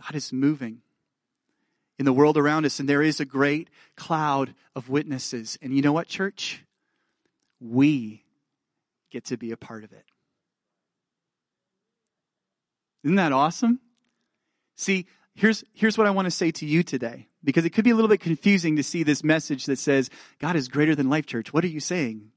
God 0.00 0.14
is 0.14 0.32
moving 0.32 0.82
in 1.98 2.04
the 2.04 2.12
world 2.12 2.36
around 2.36 2.66
us, 2.66 2.78
and 2.78 2.88
there 2.88 3.02
is 3.02 3.20
a 3.20 3.24
great 3.24 3.68
cloud 3.96 4.54
of 4.74 4.88
witnesses. 4.88 5.58
And 5.62 5.74
you 5.74 5.82
know 5.82 5.92
what, 5.92 6.08
church? 6.08 6.64
We 7.60 8.24
get 9.10 9.24
to 9.26 9.36
be 9.36 9.50
a 9.50 9.56
part 9.56 9.84
of 9.84 9.92
it. 9.92 10.04
Isn't 13.06 13.16
that 13.16 13.30
awesome? 13.30 13.78
See, 14.74 15.06
here's, 15.36 15.62
here's 15.74 15.96
what 15.96 16.08
I 16.08 16.10
want 16.10 16.26
to 16.26 16.30
say 16.32 16.50
to 16.50 16.66
you 16.66 16.82
today, 16.82 17.28
because 17.44 17.64
it 17.64 17.70
could 17.70 17.84
be 17.84 17.92
a 17.92 17.94
little 17.94 18.08
bit 18.08 18.18
confusing 18.18 18.74
to 18.76 18.82
see 18.82 19.04
this 19.04 19.22
message 19.22 19.66
that 19.66 19.78
says, 19.78 20.10
God 20.40 20.56
is 20.56 20.66
greater 20.66 20.96
than 20.96 21.08
Life 21.08 21.26
Church. 21.26 21.52
What 21.52 21.62
are 21.62 21.68
you 21.68 21.78
saying? 21.78 22.32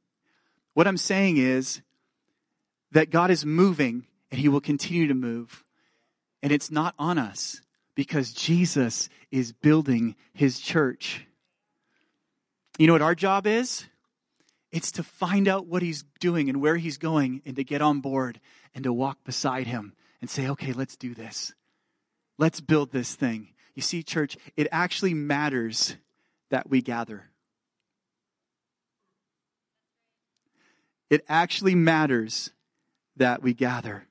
What 0.76 0.86
I'm 0.86 0.98
saying 0.98 1.38
is, 1.38 1.82
that 2.92 3.10
God 3.10 3.32
is 3.32 3.44
moving 3.46 4.06
and 4.30 4.40
he 4.40 4.48
will 4.48 4.62
continue 4.62 5.08
to 5.08 5.16
move. 5.16 5.64
And 6.44 6.52
it's 6.52 6.70
not 6.70 6.94
on 7.00 7.18
us 7.18 7.62
because 7.96 8.32
Jesus 8.32 9.10
is 9.32 9.52
building 9.52 10.16
his 10.34 10.60
church. 10.60 11.26
You 12.78 12.86
know 12.86 12.94
what 12.94 13.02
our 13.02 13.16
job 13.16 13.48
is? 13.48 13.88
It's 14.72 14.92
to 14.94 15.04
find 15.04 15.48
out 15.48 15.66
what 15.66 15.82
he's 15.82 16.04
doing 16.20 16.48
and 16.48 16.62
where 16.62 16.78
he's 16.78 17.00
going 17.00 17.42
and 17.44 17.56
to 17.56 17.64
get 17.64 17.82
on 17.82 18.02
board 18.02 18.40
and 18.76 18.84
to 18.84 18.94
walk 18.94 19.24
beside 19.24 19.66
him 19.66 19.94
and 20.22 20.30
say, 20.30 20.48
okay, 20.50 20.74
let's 20.74 20.96
do 20.96 21.14
this. 21.14 21.54
Let's 22.38 22.62
build 22.62 22.92
this 22.92 23.16
thing. 23.16 23.50
You 23.76 23.82
see, 23.82 24.04
church, 24.04 24.38
it 24.58 24.68
actually 24.72 25.14
matters 25.14 25.96
that 26.50 26.70
we 26.70 26.82
gather. 26.82 27.30
It 31.10 31.24
actually 31.28 31.76
matters 31.76 32.52
that 33.18 33.42
we 33.42 33.54
gather. 33.54 34.06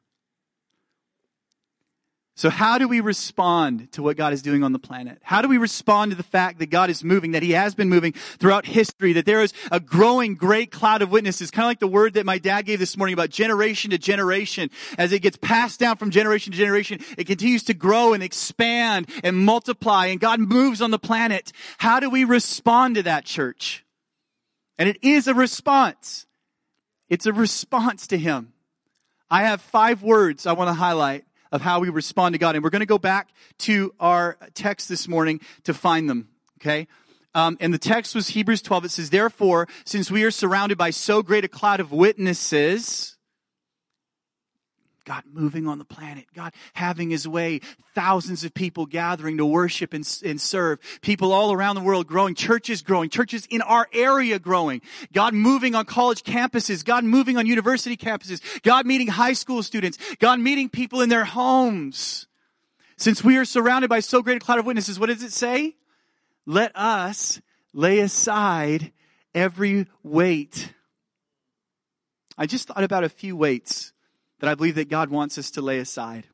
So 2.38 2.50
how 2.50 2.78
do 2.78 2.87
we 2.87 3.00
respond 3.00 3.90
to 3.95 4.02
what 4.04 4.16
God 4.16 4.33
is 4.33 4.42
doing 4.42 4.62
on 4.62 4.71
the 4.71 4.78
planet? 4.78 5.18
How 5.25 5.42
do 5.42 5.49
we 5.49 5.59
respond 5.59 6.12
to 6.12 6.16
the 6.16 6.23
fact 6.23 6.61
that 6.61 6.71
God 6.71 6.88
is 6.88 7.02
moving, 7.02 7.33
that 7.33 7.42
He 7.42 7.50
has 7.50 7.75
been 7.75 7.88
moving 7.88 8.12
throughout 8.12 8.64
history, 8.64 9.12
that 9.14 9.26
there 9.26 9.42
is 9.42 9.52
a 9.73 9.80
growing 9.80 10.37
great 10.37 10.71
cloud 10.71 11.02
of 11.02 11.11
witnesses, 11.11 11.50
kind 11.50 11.64
of 11.64 11.71
like 11.71 11.80
the 11.80 11.88
word 11.88 12.14
that 12.14 12.25
my 12.25 12.38
dad 12.38 12.62
gave 12.62 12.78
this 12.78 12.97
morning 12.97 13.12
about 13.12 13.30
generation 13.30 13.90
to 13.90 13.99
generation. 13.99 14.71
As 14.97 15.11
it 15.11 15.18
gets 15.21 15.37
passed 15.37 15.80
down 15.80 15.97
from 15.97 16.12
generation 16.12 16.52
to 16.52 16.59
generation, 16.59 17.00
it 17.18 17.26
continues 17.26 17.64
to 17.64 17.75
grow 17.75 18.12
and 18.12 18.23
expand 18.23 19.11
and 19.25 19.37
multiply 19.37 20.07
and 20.07 20.21
God 20.21 20.38
moves 20.38 20.80
on 20.80 20.92
the 20.92 20.99
planet. 21.00 21.50
How 21.78 21.99
do 21.99 22.09
we 22.09 22.23
respond 22.23 22.95
to 22.95 23.02
that 23.02 23.25
church? 23.25 23.85
And 24.78 24.88
it 24.88 24.99
is 25.02 25.26
a 25.26 25.35
response. 25.35 26.28
It's 27.09 27.26
a 27.26 27.33
response 27.33 28.07
to 28.07 28.16
Him. 28.16 28.52
I 29.28 29.42
have 29.42 29.61
five 29.61 30.04
words 30.04 30.47
I 30.47 30.52
want 30.52 30.68
to 30.68 30.75
highlight 30.75 31.25
of 31.52 31.61
how 31.61 31.81
we 31.81 31.88
respond 31.88 32.35
to 32.35 32.38
God. 32.38 32.55
And 32.55 32.64
we're 32.64 32.71
going 32.71 32.81
to 32.81 32.87
go 32.87 32.99
back 32.99 33.28
to 33.59 33.95
our 34.00 34.37
text 34.55 34.88
this 34.88 35.09
morning 35.09 35.40
to 35.64 35.75
find 35.75 36.09
them. 36.09 36.28
Okay. 36.61 36.88
Um, 37.35 37.57
and 37.61 37.73
the 37.73 37.78
text 37.78 38.14
was 38.14 38.28
Hebrews 38.28 38.62
12. 38.62 38.87
It 38.87 38.90
says, 38.90 39.11
therefore, 39.11 39.69
since 39.85 40.11
we 40.11 40.25
are 40.25 40.31
surrounded 40.31 40.78
by 40.78 40.90
so 40.90 41.23
great 41.23 41.45
a 41.45 41.49
cloud 41.49 41.78
of 41.78 41.93
witnesses, 41.93 43.18
God 45.09 45.25
moving 45.33 45.67
on 45.67 45.79
the 45.79 45.87
planet, 45.87 46.27
God 46.35 46.53
having 46.75 47.09
his 47.09 47.27
way, 47.27 47.62
thousands 47.95 48.45
of 48.45 48.53
people 48.53 48.85
gathering 48.85 49.38
to 49.38 49.47
worship 49.47 49.95
and, 49.95 50.07
and 50.23 50.38
serve, 50.38 50.81
people 51.00 51.33
all 51.33 51.50
around 51.50 51.77
the 51.77 51.81
world 51.81 52.07
growing, 52.07 52.35
churches 52.35 52.83
growing, 52.83 53.09
churches 53.09 53.47
in 53.49 53.62
our 53.62 53.88
area 53.95 54.38
growing, 54.38 54.83
God 55.15 55.33
moving 55.33 55.75
on 55.75 55.87
college 55.87 56.25
campuses, 56.25 56.85
God 56.85 57.05
moving 57.05 57.38
on 57.38 57.47
university 57.47 57.97
campuses, 57.97 58.43
God 58.62 58.85
meeting 58.85 59.07
high 59.07 59.33
school 59.33 59.62
students, 59.62 59.97
God 60.19 60.41
meeting 60.41 60.69
people 60.69 61.00
in 61.00 61.09
their 61.09 61.25
homes. 61.25 62.27
Since 62.99 63.25
we 63.25 63.38
are 63.38 63.47
surrounded 63.47 63.88
by 63.88 64.00
so 64.00 64.21
great 64.23 64.37
a 64.37 64.45
cloud 64.45 64.59
of 64.59 64.67
witnesses, 64.67 65.00
what 65.00 65.07
does 65.07 65.23
it 65.23 65.33
say? 65.33 65.75
Let 66.45 66.77
us 66.77 67.41
lay 67.73 68.00
aside 68.00 68.93
every 69.35 69.87
weight. 70.03 70.75
I 72.37 72.45
just 72.45 72.69
thought 72.69 72.85
about 72.85 73.05
a 73.05 73.09
few 73.09 73.37
weights 73.37 73.95
that 74.40 74.49
I 74.49 74.54
believe 74.54 74.76
that 74.76 74.88
God 74.88 75.11
wants 75.11 75.38
us 75.38 75.50
to 75.52 75.62
lay 75.62 75.78
aside. 75.78 76.26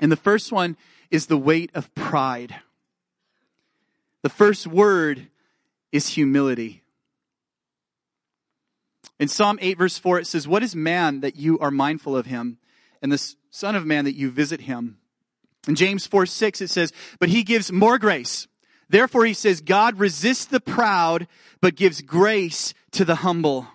And 0.00 0.10
the 0.10 0.16
first 0.16 0.52
one 0.52 0.76
is 1.10 1.26
the 1.26 1.36
weight 1.36 1.70
of 1.74 1.94
pride. 1.94 2.56
The 4.22 4.28
first 4.28 4.66
word 4.66 5.28
is 5.90 6.08
humility. 6.08 6.82
In 9.18 9.28
Psalm 9.28 9.58
8 9.60 9.78
verse 9.78 9.98
4 9.98 10.20
it 10.20 10.26
says, 10.26 10.48
What 10.48 10.62
is 10.62 10.74
man 10.74 11.20
that 11.20 11.36
you 11.36 11.58
are 11.58 11.70
mindful 11.70 12.16
of 12.16 12.26
him? 12.26 12.58
And 13.00 13.12
the 13.12 13.34
son 13.50 13.76
of 13.76 13.86
man 13.86 14.04
that 14.04 14.16
you 14.16 14.30
visit 14.30 14.62
him? 14.62 14.98
In 15.68 15.74
James 15.74 16.06
4 16.06 16.26
6 16.26 16.60
it 16.60 16.70
says, 16.70 16.92
But 17.20 17.28
he 17.28 17.42
gives 17.42 17.70
more 17.70 17.98
grace. 17.98 18.48
Therefore 18.88 19.24
he 19.24 19.34
says, 19.34 19.60
God 19.60 19.98
resists 19.98 20.44
the 20.44 20.60
proud, 20.60 21.26
but 21.60 21.76
gives 21.76 22.02
grace 22.02 22.74
to 22.92 23.04
the 23.04 23.16
humble. 23.16 23.68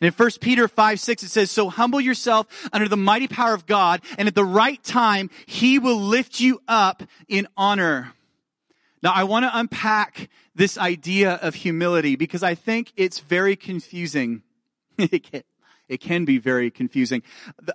And 0.00 0.08
in 0.08 0.12
1 0.12 0.30
Peter 0.40 0.68
5, 0.68 1.00
6, 1.00 1.22
it 1.22 1.28
says, 1.30 1.50
So 1.50 1.70
humble 1.70 2.00
yourself 2.00 2.46
under 2.72 2.88
the 2.88 2.96
mighty 2.96 3.28
power 3.28 3.54
of 3.54 3.66
God, 3.66 4.02
and 4.18 4.28
at 4.28 4.34
the 4.34 4.44
right 4.44 4.82
time, 4.82 5.30
He 5.46 5.78
will 5.78 6.00
lift 6.00 6.38
you 6.40 6.60
up 6.68 7.02
in 7.28 7.48
honor. 7.56 8.12
Now, 9.02 9.12
I 9.14 9.24
want 9.24 9.44
to 9.44 9.56
unpack 9.56 10.28
this 10.54 10.76
idea 10.78 11.34
of 11.34 11.54
humility 11.54 12.16
because 12.16 12.42
I 12.42 12.54
think 12.54 12.92
it's 12.96 13.20
very 13.20 13.56
confusing. 13.56 14.42
it, 14.98 16.00
can, 16.00 16.24
be 16.24 16.38
very 16.38 16.70
confusing. 16.70 17.22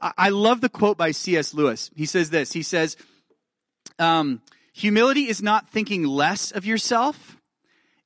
I 0.02 0.30
love 0.30 0.62
the 0.62 0.70
quote 0.70 0.98
by 0.98 1.12
C.S. 1.12 1.54
Lewis. 1.54 1.92
He 1.96 2.06
says 2.06 2.32
this. 2.32 2.52
He 2.54 2.64
says, 2.64 2.98
um, 4.00 4.42
humility 4.74 5.30
is 5.30 5.42
not 5.42 5.70
thinking 5.70 6.04
less 6.04 6.52
of 6.52 6.66
yourself. 6.66 7.38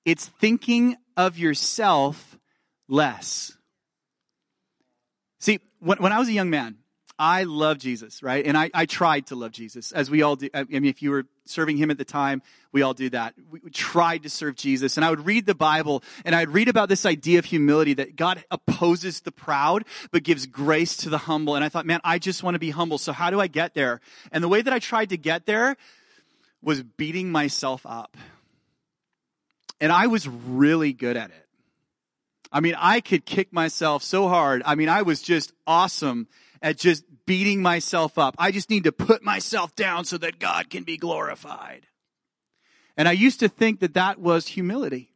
It's 0.04 0.28
thinking 0.28 0.98
of 1.16 1.38
yourself 1.38 2.38
less. 2.88 3.58
See, 5.46 5.60
when, 5.78 6.00
when 6.00 6.12
I 6.12 6.18
was 6.18 6.28
a 6.28 6.32
young 6.32 6.50
man, 6.50 6.78
I 7.20 7.44
loved 7.44 7.80
Jesus, 7.80 8.24
right? 8.24 8.44
And 8.44 8.58
I, 8.58 8.72
I 8.74 8.88
tried 8.88 9.28
to 9.28 9.36
love 9.36 9.52
Jesus, 9.52 9.92
as 9.92 10.10
we 10.10 10.24
all 10.24 10.36
do. 10.36 10.50
I 10.56 10.64
mean, 10.64 10.86
if 10.86 11.04
you 11.04 11.12
were 11.12 11.26
serving 11.46 11.78
him 11.78 11.92
at 11.92 12.00
the 12.00 12.04
time, 12.04 12.42
we 12.72 12.82
all 12.82 12.96
do 12.96 13.12
that. 13.12 13.36
We, 13.52 13.60
we 13.64 13.70
tried 13.70 14.24
to 14.24 14.30
serve 14.32 14.56
Jesus. 14.56 14.98
And 14.98 15.06
I 15.06 15.12
would 15.12 15.24
read 15.24 15.46
the 15.46 15.54
Bible 15.54 16.02
and 16.26 16.34
I'd 16.34 16.50
read 16.50 16.68
about 16.68 16.90
this 16.90 17.06
idea 17.06 17.38
of 17.38 17.46
humility 17.46 17.94
that 17.94 18.16
God 18.16 18.44
opposes 18.50 19.22
the 19.22 19.32
proud, 19.32 19.86
but 20.10 20.24
gives 20.24 20.48
grace 20.48 20.98
to 20.98 21.12
the 21.12 21.20
humble. 21.20 21.54
And 21.54 21.64
I 21.64 21.70
thought, 21.70 21.86
man, 21.86 22.02
I 22.04 22.18
just 22.18 22.42
want 22.42 22.56
to 22.56 22.60
be 22.60 22.72
humble. 22.72 22.98
So 22.98 23.14
how 23.14 23.30
do 23.30 23.40
I 23.40 23.46
get 23.46 23.76
there? 23.76 24.02
And 24.32 24.44
the 24.44 24.50
way 24.50 24.64
that 24.64 24.74
I 24.74 24.80
tried 24.80 25.10
to 25.10 25.18
get 25.18 25.46
there 25.46 25.78
was 26.64 26.82
beating 26.82 27.32
myself 27.32 27.86
up. 27.86 28.18
And 29.80 29.92
I 29.92 30.08
was 30.08 30.28
really 30.28 30.92
good 30.92 31.18
at 31.18 31.30
it. 31.30 31.45
I 32.56 32.62
mean, 32.62 32.76
I 32.78 33.02
could 33.02 33.26
kick 33.26 33.52
myself 33.52 34.02
so 34.02 34.30
hard. 34.30 34.64
I 34.66 34.76
mean, 34.76 34.88
I 34.88 35.02
was 35.02 35.22
just 35.22 35.52
awesome 35.68 36.30
at 36.62 36.78
just 36.78 37.04
beating 37.26 37.62
myself 37.62 38.18
up. 38.18 38.34
I 38.38 38.52
just 38.52 38.70
need 38.70 38.86
to 38.86 38.94
put 38.94 39.22
myself 39.22 39.76
down 39.76 40.06
so 40.06 40.18
that 40.20 40.40
God 40.40 40.70
can 40.70 40.84
be 40.84 40.96
glorified. 40.96 41.88
And 42.96 43.10
I 43.10 43.12
used 43.12 43.42
to 43.42 43.50
think 43.50 43.82
that 43.82 43.96
that 43.96 44.20
was 44.20 44.48
humility. 44.48 45.12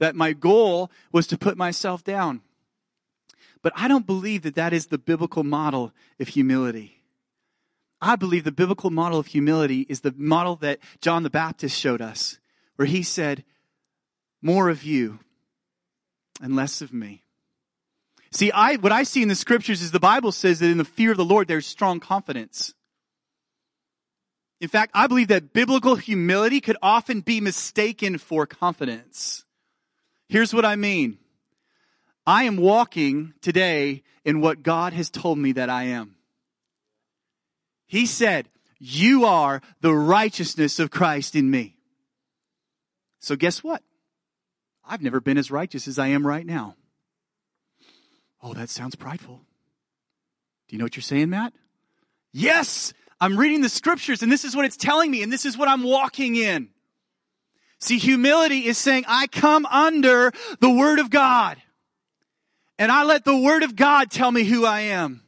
That 0.00 0.16
my 0.16 0.32
goal 0.32 0.90
was 1.12 1.28
to 1.28 1.38
put 1.38 1.56
myself 1.56 2.02
down. 2.02 2.40
But 3.62 3.72
I 3.76 3.86
don't 3.86 4.04
believe 4.04 4.42
that 4.42 4.56
that 4.56 4.72
is 4.72 4.88
the 4.88 4.98
biblical 4.98 5.44
model 5.44 5.92
of 6.18 6.26
humility. 6.26 7.04
I 8.02 8.16
believe 8.16 8.42
the 8.42 8.50
biblical 8.50 8.90
model 8.90 9.20
of 9.20 9.28
humility 9.28 9.86
is 9.88 10.00
the 10.00 10.14
model 10.16 10.56
that 10.56 10.80
John 11.00 11.22
the 11.22 11.30
Baptist 11.30 11.78
showed 11.78 12.02
us, 12.02 12.40
where 12.74 12.86
he 12.86 13.04
said, 13.04 13.44
More 14.42 14.70
of 14.70 14.82
you 14.82 15.20
and 16.40 16.56
less 16.56 16.80
of 16.80 16.92
me. 16.92 17.22
See, 18.30 18.52
I, 18.52 18.76
what 18.76 18.92
I 18.92 19.04
see 19.04 19.22
in 19.22 19.28
the 19.28 19.34
scriptures 19.34 19.80
is 19.80 19.90
the 19.90 20.00
Bible 20.00 20.32
says 20.32 20.58
that 20.58 20.70
in 20.70 20.78
the 20.78 20.84
fear 20.84 21.12
of 21.12 21.16
the 21.16 21.24
Lord 21.24 21.48
there's 21.48 21.66
strong 21.66 21.98
confidence. 21.98 22.74
In 24.60 24.68
fact, 24.68 24.90
I 24.94 25.06
believe 25.06 25.28
that 25.28 25.52
biblical 25.52 25.96
humility 25.96 26.60
could 26.60 26.76
often 26.82 27.20
be 27.20 27.40
mistaken 27.40 28.18
for 28.18 28.44
confidence. 28.44 29.44
Here's 30.28 30.52
what 30.52 30.64
I 30.64 30.76
mean. 30.76 31.18
I 32.26 32.44
am 32.44 32.56
walking 32.56 33.32
today 33.40 34.02
in 34.24 34.40
what 34.40 34.62
God 34.62 34.92
has 34.92 35.08
told 35.08 35.38
me 35.38 35.52
that 35.52 35.70
I 35.70 35.84
am. 35.84 36.16
He 37.86 38.04
said, 38.04 38.48
you 38.78 39.24
are 39.24 39.62
the 39.80 39.94
righteousness 39.94 40.78
of 40.78 40.90
Christ 40.90 41.34
in 41.34 41.50
me. 41.50 41.76
So 43.20 43.34
guess 43.34 43.64
what? 43.64 43.82
I've 44.88 45.02
never 45.02 45.20
been 45.20 45.36
as 45.36 45.50
righteous 45.50 45.86
as 45.86 45.98
I 45.98 46.08
am 46.08 46.26
right 46.26 46.46
now. 46.46 46.74
Oh, 48.42 48.54
that 48.54 48.70
sounds 48.70 48.94
prideful. 48.94 49.42
Do 50.68 50.76
you 50.76 50.78
know 50.78 50.86
what 50.86 50.96
you're 50.96 51.02
saying, 51.02 51.28
Matt? 51.28 51.52
Yes, 52.32 52.94
I'm 53.20 53.36
reading 53.36 53.60
the 53.60 53.68
scriptures 53.68 54.22
and 54.22 54.32
this 54.32 54.44
is 54.44 54.56
what 54.56 54.64
it's 54.64 54.76
telling 54.76 55.10
me 55.10 55.22
and 55.22 55.30
this 55.30 55.44
is 55.44 55.58
what 55.58 55.68
I'm 55.68 55.82
walking 55.82 56.36
in. 56.36 56.68
See, 57.80 57.98
humility 57.98 58.66
is 58.66 58.78
saying, 58.78 59.04
I 59.06 59.26
come 59.26 59.66
under 59.66 60.32
the 60.60 60.70
Word 60.70 60.98
of 60.98 61.10
God. 61.10 61.58
And 62.78 62.90
I 62.90 63.04
let 63.04 63.24
the 63.24 63.36
Word 63.36 63.62
of 63.62 63.76
God 63.76 64.10
tell 64.10 64.32
me 64.32 64.44
who 64.44 64.64
I 64.64 64.80
am. 64.80 65.22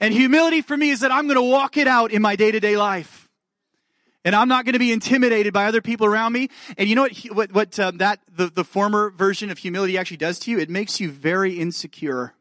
And 0.00 0.14
humility 0.14 0.62
for 0.62 0.76
me 0.76 0.90
is 0.90 1.00
that 1.00 1.10
I'm 1.10 1.24
going 1.24 1.36
to 1.36 1.42
walk 1.42 1.76
it 1.76 1.88
out 1.88 2.12
in 2.12 2.22
my 2.22 2.36
day 2.36 2.50
to 2.50 2.60
day 2.60 2.76
life 2.76 3.25
and 4.26 4.34
I'm 4.34 4.48
not 4.48 4.64
going 4.64 4.72
to 4.72 4.80
be 4.80 4.90
intimidated 4.90 5.52
by 5.52 5.66
other 5.66 5.80
people 5.80 6.04
around 6.04 6.32
me. 6.32 6.50
And 6.76 6.88
you 6.88 6.96
know 6.96 7.02
what? 7.02 7.16
What, 7.32 7.52
what 7.52 7.78
um, 7.78 7.98
that 7.98 8.18
the, 8.28 8.48
the 8.48 8.64
former 8.64 9.10
version 9.10 9.50
of 9.50 9.58
humility 9.58 9.96
actually 9.96 10.16
does 10.16 10.40
to 10.40 10.50
you? 10.50 10.58
It 10.58 10.68
makes 10.68 10.98
you 10.98 11.12
very 11.12 11.60
insecure, 11.60 12.34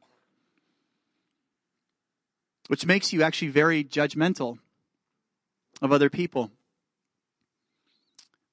which 2.67 2.87
makes 2.87 3.13
you 3.13 3.21
actually 3.21 3.49
very 3.49 3.83
judgmental 3.83 4.57
of 5.79 5.91
other 5.91 6.09
people 6.09 6.49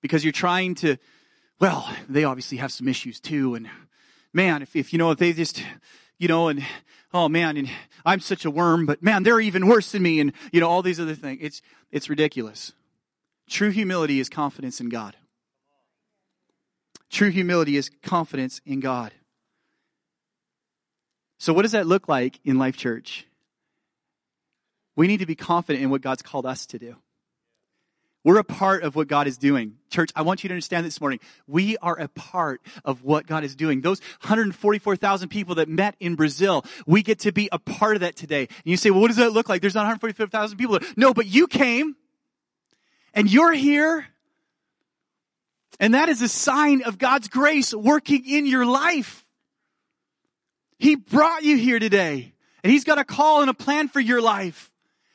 because 0.03 0.23
you're 0.25 0.33
trying 0.33 0.75
to. 0.77 0.99
Well, 1.59 1.89
they 2.09 2.25
obviously 2.25 2.59
have 2.59 2.71
some 2.71 2.87
issues 2.87 3.19
too, 3.19 3.55
and 3.55 3.71
man, 4.35 4.61
if, 4.61 4.77
if 4.77 4.93
you 4.93 4.99
know 4.99 5.11
if 5.11 5.19
they 5.19 5.33
just 5.33 5.63
you 6.19 6.29
know, 6.29 6.49
and 6.49 6.63
oh 7.15 7.31
man, 7.31 7.57
and 7.57 7.71
I'm 8.05 8.21
such 8.21 8.45
a 8.45 8.51
worm, 8.51 8.85
but 8.85 9.03
man, 9.03 9.23
they're 9.23 9.41
even 9.41 9.69
worse 9.69 9.91
than 9.93 10.03
me, 10.03 10.21
and 10.21 10.35
you 10.53 10.61
know, 10.61 10.69
all 10.69 10.83
these 10.83 11.01
other 11.01 11.15
things. 11.15 11.39
It's 11.41 11.63
it's 11.91 12.11
ridiculous. 12.11 12.75
True 13.49 13.71
humility 13.71 14.21
is 14.21 14.29
confidence 14.29 14.81
in 14.81 14.89
God. 14.89 15.17
True 17.11 17.31
humility 17.31 17.77
is 17.77 17.91
confidence 18.03 18.61
in 18.65 18.81
God. 18.81 19.13
So, 21.39 21.53
what 21.53 21.63
does 21.63 21.73
that 21.73 21.87
look 21.87 22.09
like 22.09 22.41
in 22.45 22.59
Life 22.59 22.77
Church? 22.77 23.27
We 24.97 25.07
need 25.09 25.19
to 25.19 25.27
be 25.27 25.35
confident 25.35 25.83
in 25.83 25.91
what 25.91 26.01
God's 26.01 26.23
called 26.23 26.47
us 26.47 26.67
to 26.67 26.79
do. 26.79 26.97
We're 28.25 28.39
a 28.39 28.45
part 28.45 28.85
of 28.85 28.95
what 28.95 29.09
God 29.09 29.27
is 29.27 29.37
doing. 29.37 29.79
Church, 29.91 30.11
I 30.15 30.23
want 30.23 30.45
you 30.45 30.49
to 30.49 30.55
understand 30.55 30.87
this 30.87 31.01
morning. 31.01 31.19
We 31.49 31.77
are 31.79 31.99
a 31.99 32.07
part 32.07 32.61
of 32.85 33.03
what 33.03 33.27
God 33.27 33.43
is 33.43 33.57
doing. 33.57 33.81
Those 33.81 34.01
144,000 34.21 35.29
people 35.29 35.57
that 35.57 35.69
met 35.69 35.97
in 35.99 36.15
Brazil, 36.15 36.65
we 36.87 37.03
get 37.03 37.19
to 37.21 37.33
be 37.33 37.49
a 37.51 37.59
part 37.59 37.97
of 37.97 38.01
that 38.01 38.15
today. 38.15 38.43
And 38.43 38.49
you 38.65 38.77
say, 38.77 38.91
well, 38.91 39.01
what 39.01 39.09
does 39.09 39.17
that 39.17 39.33
look 39.33 39.49
like? 39.49 39.61
There's 39.61 39.75
not 39.75 39.83
144,000 39.83 40.57
people. 40.57 40.79
No, 40.97 41.13
but 41.13 41.27
you 41.27 41.49
came 41.49 41.97
and 43.15 43.31
you're 43.31 43.53
here. 43.53 44.07
And 45.81 45.95
that 45.95 46.09
is 46.09 46.23
a 46.23 46.29
sign 46.29 46.83
of 46.83 46.99
God's 46.99 47.29
grace 47.29 47.75
working 47.75 48.25
in 48.27 48.47
your 48.47 48.65
life. 48.65 49.25
He 50.79 50.97
brought 50.97 51.43
you 51.43 51.57
here 51.57 51.79
today 51.79 52.33
and 52.63 52.73
he's 52.73 52.85
got 52.85 52.99
a 52.99 53.05
call 53.05 53.41
and 53.41 53.51
a 53.51 53.55
plan 53.55 53.89
for 53.89 54.01
your 54.01 54.21
life. 54.21 54.71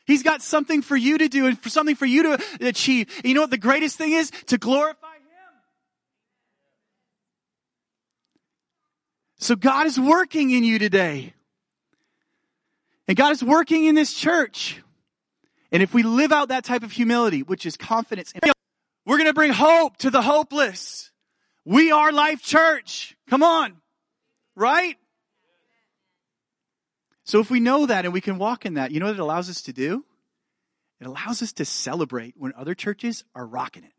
He's 0.06 0.24
got 0.24 0.42
something 0.42 0.82
for 0.82 0.96
you 0.96 1.18
to 1.18 1.28
do 1.28 1.48
and 1.48 1.60
for 1.60 1.70
something 1.70 1.96
for 1.96 2.06
you 2.06 2.24
to 2.24 2.44
achieve. 2.62 3.14
And 3.18 3.26
you 3.26 3.34
know 3.34 3.42
what 3.42 3.50
the 3.50 3.58
greatest 3.58 3.98
thing 3.98 4.14
is? 4.14 4.32
To 4.48 4.58
glorify 4.58 5.08
him. 5.16 5.62
So 9.40 9.56
God 9.56 9.86
is 9.86 10.00
working 10.00 10.52
in 10.52 10.64
you 10.64 10.80
today. 10.80 11.34
And 13.08 13.18
God 13.18 13.32
is 13.34 13.44
working 13.44 13.86
in 13.86 13.96
this 13.96 14.14
church. 14.14 14.82
And 15.72 15.84
if 15.84 15.94
we 15.94 16.04
live 16.04 16.32
out 16.32 16.50
that 16.50 16.64
type 16.64 16.84
of 16.84 16.92
humility, 16.92 17.44
which 17.44 17.66
is 17.66 17.76
confidence, 17.78 18.34
we're 19.06 19.18
going 19.18 19.28
to 19.28 19.34
bring 19.34 19.52
hope 19.52 19.98
to 19.98 20.10
the 20.10 20.22
hopeless. 20.22 21.12
We 21.66 21.92
are 21.92 22.12
Life 22.12 22.42
Church. 22.42 23.16
Come 23.30 23.44
on. 23.44 23.78
Right? 24.56 24.98
So 27.24 27.40
if 27.40 27.52
we 27.52 27.60
know 27.60 27.86
that 27.86 28.06
and 28.06 28.14
we 28.14 28.22
can 28.22 28.38
walk 28.38 28.66
in 28.66 28.76
that, 28.76 28.92
you 28.92 29.02
know 29.02 29.08
what 29.08 29.16
it 29.16 29.20
allows 29.20 29.50
us 29.50 29.62
to 29.64 29.74
do? 29.74 30.06
It 31.02 31.08
allows 31.08 31.42
us 31.42 31.52
to 31.54 31.66
celebrate 31.66 32.36
when 32.38 32.54
other 32.56 32.74
churches 32.74 33.26
are 33.36 33.46
rocking 33.46 33.84
it. 33.84 33.92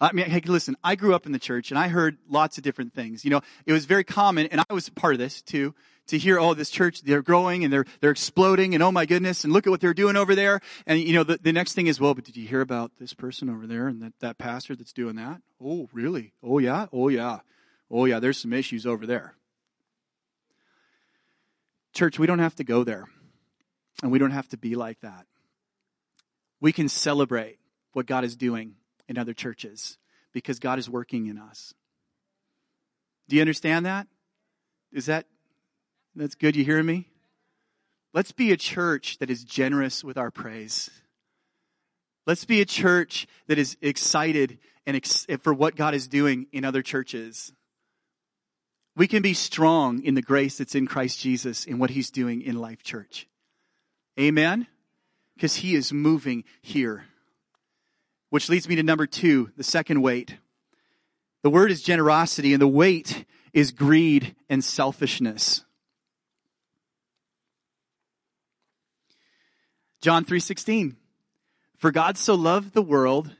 I 0.00 0.12
mean, 0.12 0.26
hey, 0.26 0.42
listen, 0.44 0.76
I 0.82 0.96
grew 0.96 1.14
up 1.14 1.26
in 1.26 1.32
the 1.32 1.38
church 1.38 1.70
and 1.70 1.78
I 1.78 1.86
heard 1.86 2.18
lots 2.28 2.58
of 2.58 2.64
different 2.64 2.92
things. 2.92 3.24
You 3.24 3.30
know, 3.30 3.40
it 3.66 3.72
was 3.72 3.84
very 3.84 4.02
common, 4.02 4.48
and 4.48 4.60
I 4.60 4.74
was 4.74 4.88
part 4.88 5.14
of 5.14 5.20
this 5.20 5.42
too, 5.42 5.76
to 6.12 6.18
hear, 6.18 6.38
oh, 6.38 6.52
this 6.52 6.68
church, 6.68 7.00
they're 7.00 7.22
growing 7.22 7.64
and 7.64 7.72
they're, 7.72 7.86
they're 8.00 8.10
exploding 8.10 8.74
and 8.74 8.82
oh 8.82 8.92
my 8.92 9.06
goodness, 9.06 9.44
and 9.44 9.52
look 9.52 9.66
at 9.66 9.70
what 9.70 9.80
they're 9.80 9.94
doing 9.94 10.14
over 10.14 10.34
there. 10.34 10.60
And, 10.86 11.00
you 11.00 11.14
know, 11.14 11.24
the, 11.24 11.38
the 11.42 11.52
next 11.52 11.72
thing 11.72 11.86
is, 11.86 11.98
well, 11.98 12.14
but 12.14 12.24
did 12.24 12.36
you 12.36 12.46
hear 12.46 12.60
about 12.60 12.92
this 12.98 13.14
person 13.14 13.48
over 13.48 13.66
there 13.66 13.88
and 13.88 14.02
that, 14.02 14.12
that 14.20 14.36
pastor 14.38 14.76
that's 14.76 14.92
doing 14.92 15.16
that? 15.16 15.40
Oh, 15.58 15.88
really? 15.90 16.34
Oh, 16.42 16.58
yeah? 16.58 16.86
Oh, 16.92 17.08
yeah. 17.08 17.40
Oh, 17.90 18.04
yeah, 18.04 18.20
there's 18.20 18.36
some 18.36 18.52
issues 18.52 18.86
over 18.86 19.06
there. 19.06 19.34
Church, 21.94 22.18
we 22.18 22.26
don't 22.26 22.38
have 22.38 22.56
to 22.56 22.64
go 22.64 22.84
there. 22.84 23.06
And 24.02 24.12
we 24.12 24.18
don't 24.18 24.32
have 24.32 24.48
to 24.50 24.58
be 24.58 24.74
like 24.74 25.00
that. 25.00 25.26
We 26.60 26.72
can 26.72 26.90
celebrate 26.90 27.58
what 27.94 28.06
God 28.06 28.24
is 28.24 28.36
doing 28.36 28.74
in 29.08 29.16
other 29.16 29.32
churches 29.32 29.96
because 30.32 30.58
God 30.58 30.78
is 30.78 30.90
working 30.90 31.26
in 31.26 31.38
us. 31.38 31.72
Do 33.28 33.36
you 33.36 33.42
understand 33.42 33.86
that? 33.86 34.08
Is 34.92 35.06
that 35.06 35.26
that's 36.14 36.34
good? 36.34 36.56
You 36.56 36.64
hearing 36.64 36.86
me? 36.86 37.08
Let's 38.14 38.32
be 38.32 38.52
a 38.52 38.56
church 38.56 39.18
that 39.18 39.30
is 39.30 39.44
generous 39.44 40.04
with 40.04 40.18
our 40.18 40.30
praise. 40.30 40.90
Let's 42.26 42.44
be 42.44 42.60
a 42.60 42.66
church 42.66 43.26
that 43.48 43.58
is 43.58 43.76
excited 43.80 44.58
and 44.86 44.96
ex- 44.96 45.26
for 45.40 45.54
what 45.54 45.76
God 45.76 45.94
is 45.94 46.08
doing 46.08 46.46
in 46.52 46.64
other 46.64 46.82
churches. 46.82 47.52
We 48.94 49.08
can 49.08 49.22
be 49.22 49.34
strong 49.34 50.02
in 50.04 50.14
the 50.14 50.22
grace 50.22 50.58
that's 50.58 50.74
in 50.74 50.86
Christ 50.86 51.20
Jesus 51.20 51.64
in 51.64 51.78
what 51.78 51.90
he's 51.90 52.10
doing 52.10 52.42
in 52.42 52.56
Life 52.56 52.82
Church. 52.82 53.26
Amen? 54.20 54.66
Because 55.34 55.56
he 55.56 55.74
is 55.74 55.92
moving 55.92 56.44
here. 56.60 57.06
Which 58.28 58.50
leads 58.50 58.68
me 58.68 58.76
to 58.76 58.82
number 58.82 59.06
two, 59.06 59.50
the 59.56 59.64
second 59.64 60.02
weight. 60.02 60.36
The 61.42 61.50
word 61.50 61.70
is 61.70 61.82
generosity, 61.82 62.52
and 62.52 62.60
the 62.60 62.68
weight 62.68 63.24
is 63.52 63.72
greed 63.72 64.36
and 64.48 64.62
selfishness. 64.62 65.64
John 70.02 70.24
3:16 70.24 70.96
For 71.78 71.92
God 71.92 72.18
so 72.18 72.34
loved 72.34 72.74
the 72.74 72.82
world 72.82 73.34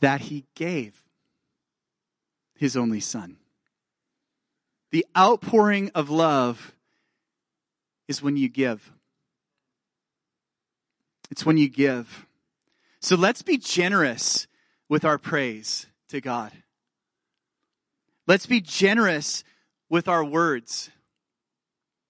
that 0.00 0.22
he 0.22 0.46
gave 0.54 1.04
his 2.56 2.76
only 2.76 3.00
son. 3.00 3.36
The 4.90 5.06
outpouring 5.16 5.90
of 5.94 6.08
love 6.08 6.74
is 8.08 8.22
when 8.22 8.36
you 8.36 8.48
give. 8.48 8.92
It's 11.30 11.44
when 11.44 11.58
you 11.58 11.68
give. 11.68 12.26
So 13.00 13.16
let's 13.16 13.42
be 13.42 13.58
generous 13.58 14.46
with 14.88 15.04
our 15.04 15.18
praise 15.18 15.86
to 16.08 16.20
God. 16.20 16.52
Let's 18.26 18.46
be 18.46 18.62
generous 18.62 19.44
with 19.90 20.08
our 20.08 20.24
words 20.24 20.90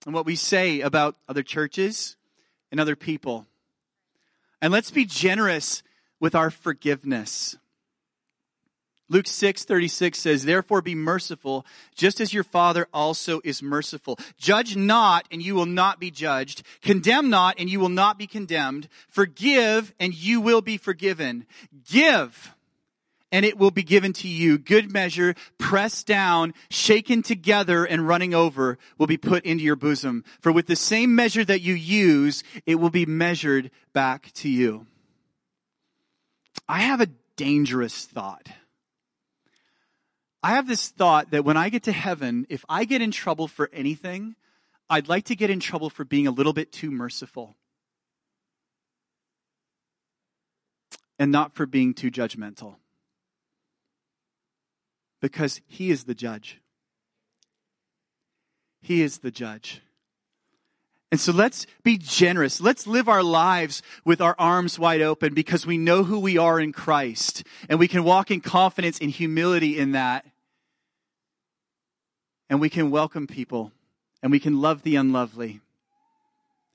and 0.07 0.15
what 0.15 0.27
we 0.27 0.37
say 0.37 0.81
about 0.81 1.17
other 1.29 1.43
churches 1.43 2.17
and 2.71 2.81
other 2.81 2.97
people. 2.97 3.47
And 4.61 4.73
let's 4.73 4.91
be 4.91 5.05
generous 5.05 5.83
with 6.21 6.35
our 6.35 6.51
forgiveness. 6.51 7.57
Luke 9.11 9.27
6 9.27 9.65
36 9.65 10.19
says, 10.19 10.45
Therefore 10.45 10.81
be 10.81 10.95
merciful, 10.95 11.67
just 11.95 12.21
as 12.21 12.33
your 12.33 12.45
Father 12.45 12.89
also 12.93 13.41
is 13.45 13.63
merciful. 13.63 14.19
Judge 14.39 14.77
not, 14.77 15.27
and 15.31 15.43
you 15.43 15.55
will 15.55 15.67
not 15.67 16.01
be 16.01 16.11
judged. 16.11 16.63
Condemn 16.81 17.29
not, 17.29 17.57
and 17.59 17.69
you 17.69 17.79
will 17.79 17.91
not 17.91 18.19
be 18.19 18.27
condemned. 18.27 18.89
Forgive, 19.09 19.93
and 20.01 20.15
you 20.15 20.41
will 20.41 20.63
be 20.63 20.79
forgiven. 20.79 21.47
Give, 21.87 22.55
and 23.35 23.45
it 23.45 23.59
will 23.59 23.73
be 23.73 23.83
given 23.83 24.13
to 24.13 24.29
you. 24.29 24.59
Good 24.59 24.93
measure, 24.93 25.35
pressed 25.59 26.07
down, 26.07 26.55
shaken 26.71 27.21
together, 27.21 27.85
and 27.85 28.07
running 28.07 28.33
over 28.33 28.79
will 28.97 29.09
be 29.09 29.17
put 29.17 29.45
into 29.45 29.65
your 29.65 29.75
bosom. 29.75 30.23
For 30.39 30.53
with 30.53 30.69
the 30.69 30.77
same 30.77 31.17
measure 31.17 31.45
that 31.45 31.61
you 31.61 31.75
use, 31.75 32.45
it 32.65 32.77
will 32.77 32.91
be 32.91 33.07
measured 33.07 33.73
back 33.93 34.31
to 34.35 34.49
you. 34.49 34.87
I 36.69 36.83
have 36.83 37.01
a 37.01 37.09
dangerous 37.35 38.05
thought. 38.05 38.51
I 40.41 40.51
have 40.51 40.69
this 40.69 40.91
thought 40.91 41.33
that 41.33 41.45
when 41.45 41.57
I 41.57 41.71
get 41.71 41.83
to 41.85 41.93
heaven, 41.93 42.47
if 42.49 42.65
I 42.69 42.85
get 42.85 43.03
in 43.03 43.11
trouble 43.11 43.49
for 43.49 43.69
anything, 43.73 44.37
I'd 44.89 45.09
like 45.09 45.25
to 45.25 45.35
get 45.35 45.51
in 45.51 45.59
trouble 45.59 45.91
for 45.91 46.05
being 46.05 46.29
a 46.29 46.31
little 46.31 46.53
bit 46.53 46.71
too 46.71 46.93
merciful. 46.93 47.57
And 51.19 51.33
not 51.33 51.57
for 51.57 51.67
being 51.67 51.95
too 51.95 52.13
judgmental. 52.13 52.77
Because 55.25 55.63
He 55.67 55.91
is 55.91 56.05
the 56.05 56.15
judge. 56.15 56.61
He 58.83 59.01
is 59.01 59.21
the 59.21 59.31
judge. 59.31 59.81
And 61.11 61.19
so 61.19 61.33
let's 61.33 61.67
be 61.83 61.97
generous. 61.97 62.61
Let's 62.61 62.87
live 62.87 63.09
our 63.09 63.23
lives 63.23 63.81
with 64.05 64.21
our 64.21 64.35
arms 64.39 64.79
wide 64.79 65.01
open 65.01 65.33
because 65.33 65.65
we 65.65 65.79
know 65.79 66.05
who 66.05 66.21
we 66.21 66.37
are 66.37 66.61
in 66.61 66.73
Christ. 66.73 67.43
And 67.71 67.79
we 67.79 67.89
can 67.89 68.05
walk 68.05 68.31
in 68.31 68.43
confidence 68.43 68.99
and 68.99 69.11
humility 69.11 69.79
in 69.79 69.93
that 69.93 70.27
and 72.51 72.61
we 72.61 72.69
can 72.69 72.91
welcome 72.91 73.27
people 73.27 73.73
and 74.23 74.31
we 74.31 74.39
can 74.39 74.61
love 74.61 74.83
the 74.83 74.97
unlovely 74.97 75.63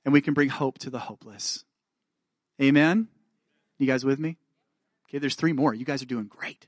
and 0.04 0.12
we 0.12 0.20
can 0.20 0.34
bring 0.34 0.48
hope 0.48 0.78
to 0.78 0.90
the 0.90 0.98
hopeless. 0.98 1.64
Amen? 2.60 3.06
You 3.78 3.86
guys 3.86 4.04
with 4.04 4.18
me? 4.18 4.38
Okay, 5.08 5.18
there's 5.18 5.36
three 5.36 5.52
more. 5.52 5.72
You 5.72 5.84
guys 5.84 6.02
are 6.02 6.06
doing 6.06 6.26
great. 6.26 6.66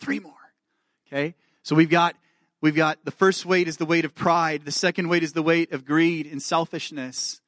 Three 0.00 0.18
more. 0.18 0.39
Okay? 1.12 1.34
So 1.62 1.74
we've 1.74 1.90
got 1.90 2.16
we've 2.60 2.74
got 2.74 2.98
the 3.04 3.10
first 3.10 3.44
weight 3.46 3.68
is 3.68 3.76
the 3.76 3.84
weight 3.84 4.04
of 4.04 4.14
pride, 4.14 4.64
the 4.64 4.72
second 4.72 5.08
weight 5.08 5.22
is 5.22 5.32
the 5.32 5.42
weight 5.42 5.72
of 5.72 5.84
greed 5.84 6.26
and 6.26 6.42
selfishness. 6.42 7.40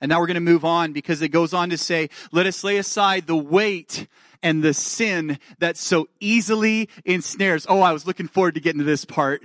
And 0.00 0.08
now 0.08 0.20
we're 0.20 0.26
going 0.26 0.34
to 0.34 0.40
move 0.40 0.64
on 0.64 0.92
because 0.92 1.20
it 1.20 1.28
goes 1.28 1.52
on 1.52 1.70
to 1.70 1.76
say, 1.76 2.08
let 2.32 2.46
us 2.46 2.64
lay 2.64 2.78
aside 2.78 3.26
the 3.26 3.36
weight 3.36 4.06
and 4.42 4.62
the 4.62 4.72
sin 4.72 5.38
that 5.58 5.76
so 5.76 6.08
easily 6.20 6.88
ensnares. 7.04 7.66
Oh, 7.68 7.80
I 7.80 7.92
was 7.92 8.06
looking 8.06 8.26
forward 8.26 8.54
to 8.54 8.60
getting 8.60 8.78
to 8.78 8.84
this 8.84 9.04
part. 9.04 9.42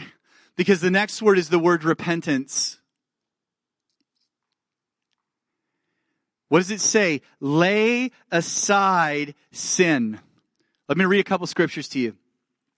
Because 0.55 0.79
the 0.79 0.91
next 0.91 1.21
word 1.21 1.37
is 1.37 1.49
the 1.49 1.59
word 1.59 1.83
repentance. 1.83 2.79
What 6.47 6.59
does 6.59 6.71
it 6.71 6.79
say? 6.79 7.21
Lay 7.41 8.11
aside 8.31 9.35
sin. 9.51 10.19
Let 10.87 10.97
me 10.97 11.03
read 11.03 11.19
a 11.19 11.25
couple 11.25 11.47
scriptures 11.47 11.89
to 11.89 11.99
you. 11.99 12.15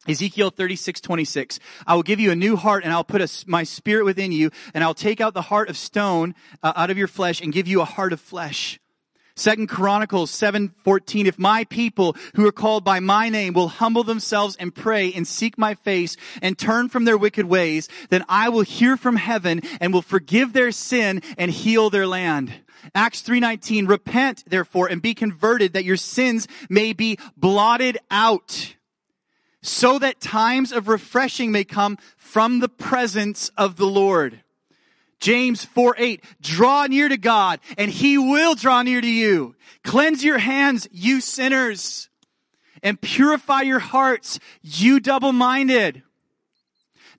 Ezekiel 0.08 0.50
36, 0.50 1.02
26. 1.02 1.60
I 1.86 1.96
will 1.96 2.04
give 2.04 2.20
you 2.20 2.32
a 2.32 2.36
new 2.36 2.56
heart 2.56 2.84
and 2.84 2.94
I'll 2.94 3.04
put 3.04 3.22
a, 3.22 3.30
my 3.46 3.64
spirit 3.64 4.06
within 4.06 4.32
you 4.32 4.52
and 4.74 4.84
I'll 4.84 4.94
take 4.94 5.20
out 5.20 5.34
the 5.34 5.42
heart 5.44 5.70
of 5.70 5.78
stone 5.78 6.36
uh, 6.64 6.74
out 6.76 6.90
of 6.90 6.98
your 6.98 7.08
flesh 7.08 7.42
and 7.42 7.52
give 7.52 7.68
you 7.68 7.82
a 7.82 7.86
heart 7.86 8.14
of 8.14 8.22
flesh. 8.22 8.80
Second 9.38 9.68
Chronicles 9.68 10.32
7:14 10.32 11.28
If 11.28 11.38
my 11.38 11.64
people 11.66 12.16
who 12.36 12.48
are 12.48 12.52
called 12.52 12.84
by 12.84 13.00
my 13.00 13.30
name 13.30 13.54
will 13.54 13.68
humble 13.68 14.04
themselves 14.04 14.56
and 14.56 14.74
pray 14.74 15.14
and 15.14 15.28
seek 15.28 15.60
my 15.60 15.76
face 15.76 16.18
and 16.42 16.58
turn 16.58 16.90
from 16.90 17.06
their 17.06 17.20
wicked 17.20 17.46
ways 17.46 17.88
then 18.10 18.26
I 18.28 18.50
will 18.50 18.62
hear 18.62 18.98
from 18.98 19.16
heaven 19.16 19.62
and 19.80 19.94
will 19.94 20.02
forgive 20.02 20.54
their 20.54 20.72
sin 20.72 21.22
and 21.38 21.52
heal 21.52 21.92
their 21.92 22.08
land. 22.08 22.52
Acts 22.96 23.22
3:19 23.22 23.88
Repent 23.88 24.44
therefore 24.48 24.88
and 24.88 25.04
be 25.04 25.14
converted 25.14 25.74
that 25.74 25.86
your 25.86 25.98
sins 25.98 26.48
may 26.68 26.94
be 26.94 27.20
blotted 27.38 28.00
out 28.10 28.74
so 29.68 30.00
that 30.00 30.22
times 30.22 30.72
of 30.72 30.88
refreshing 30.88 31.52
may 31.52 31.64
come 31.64 31.98
from 32.16 32.60
the 32.60 32.70
presence 32.70 33.50
of 33.58 33.76
the 33.76 33.86
Lord. 33.86 34.42
James 35.20 35.66
4 35.66 35.96
8, 35.98 36.24
draw 36.42 36.86
near 36.86 37.10
to 37.10 37.18
God 37.18 37.60
and 37.78 37.92
he 37.92 38.18
will 38.18 38.56
draw 38.56 38.82
near 38.82 39.02
to 39.02 39.08
you. 39.08 39.56
Cleanse 39.84 40.24
your 40.24 40.38
hands, 40.38 40.88
you 40.92 41.22
sinners, 41.22 42.10
and 42.84 43.02
purify 43.02 43.62
your 43.62 43.80
hearts, 43.80 44.40
you 44.62 45.00
double 45.00 45.34
minded. 45.34 46.04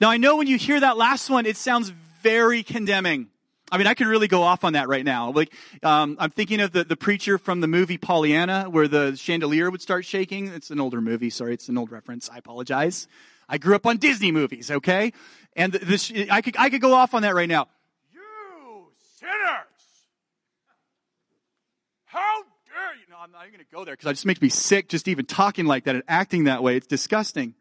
Now 0.00 0.10
I 0.10 0.16
know 0.16 0.36
when 0.36 0.46
you 0.46 0.56
hear 0.56 0.80
that 0.80 0.96
last 0.96 1.28
one, 1.28 1.44
it 1.44 1.56
sounds 1.56 1.90
very 2.22 2.62
condemning. 2.62 3.28
I 3.70 3.78
mean, 3.78 3.86
I 3.86 3.94
could 3.94 4.06
really 4.06 4.28
go 4.28 4.42
off 4.42 4.64
on 4.64 4.72
that 4.72 4.88
right 4.88 5.04
now. 5.04 5.30
Like, 5.30 5.52
um, 5.82 6.16
I'm 6.18 6.30
thinking 6.30 6.60
of 6.60 6.72
the, 6.72 6.84
the 6.84 6.96
preacher 6.96 7.38
from 7.38 7.60
the 7.60 7.68
movie 7.68 7.98
Pollyanna, 7.98 8.70
where 8.70 8.88
the 8.88 9.14
chandelier 9.16 9.70
would 9.70 9.82
start 9.82 10.04
shaking. 10.04 10.48
It's 10.48 10.70
an 10.70 10.80
older 10.80 11.00
movie. 11.00 11.30
Sorry, 11.30 11.54
it's 11.54 11.68
an 11.68 11.76
old 11.76 11.92
reference. 11.92 12.30
I 12.30 12.38
apologize. 12.38 13.08
I 13.48 13.58
grew 13.58 13.74
up 13.74 13.86
on 13.86 13.98
Disney 13.98 14.32
movies, 14.32 14.70
okay? 14.70 15.12
And 15.56 15.72
this, 15.72 16.12
I 16.30 16.40
could, 16.40 16.56
I 16.58 16.70
could 16.70 16.80
go 16.80 16.94
off 16.94 17.14
on 17.14 17.22
that 17.22 17.34
right 17.34 17.48
now. 17.48 17.68
You 18.12 18.86
sinners! 19.18 19.30
How 22.04 22.42
dare 22.42 22.94
you? 22.94 23.06
No, 23.10 23.16
I'm 23.20 23.32
not 23.32 23.42
even 23.42 23.54
going 23.54 23.64
to 23.64 23.70
go 23.70 23.84
there 23.84 23.94
because 23.94 24.10
it 24.10 24.14
just 24.14 24.26
makes 24.26 24.40
me 24.40 24.48
sick 24.48 24.88
just 24.88 25.08
even 25.08 25.26
talking 25.26 25.66
like 25.66 25.84
that 25.84 25.94
and 25.94 26.04
acting 26.08 26.44
that 26.44 26.62
way. 26.62 26.76
It's 26.76 26.86
disgusting. 26.86 27.54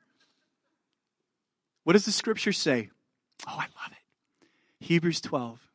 What 1.84 1.94
does 1.94 2.06
the 2.06 2.12
scripture 2.12 2.54
say? 2.54 2.90
Oh, 3.48 3.56
I 3.56 3.64
love 3.64 3.92
it. 3.92 4.86
Hebrews 4.86 5.22
12. 5.22 5.67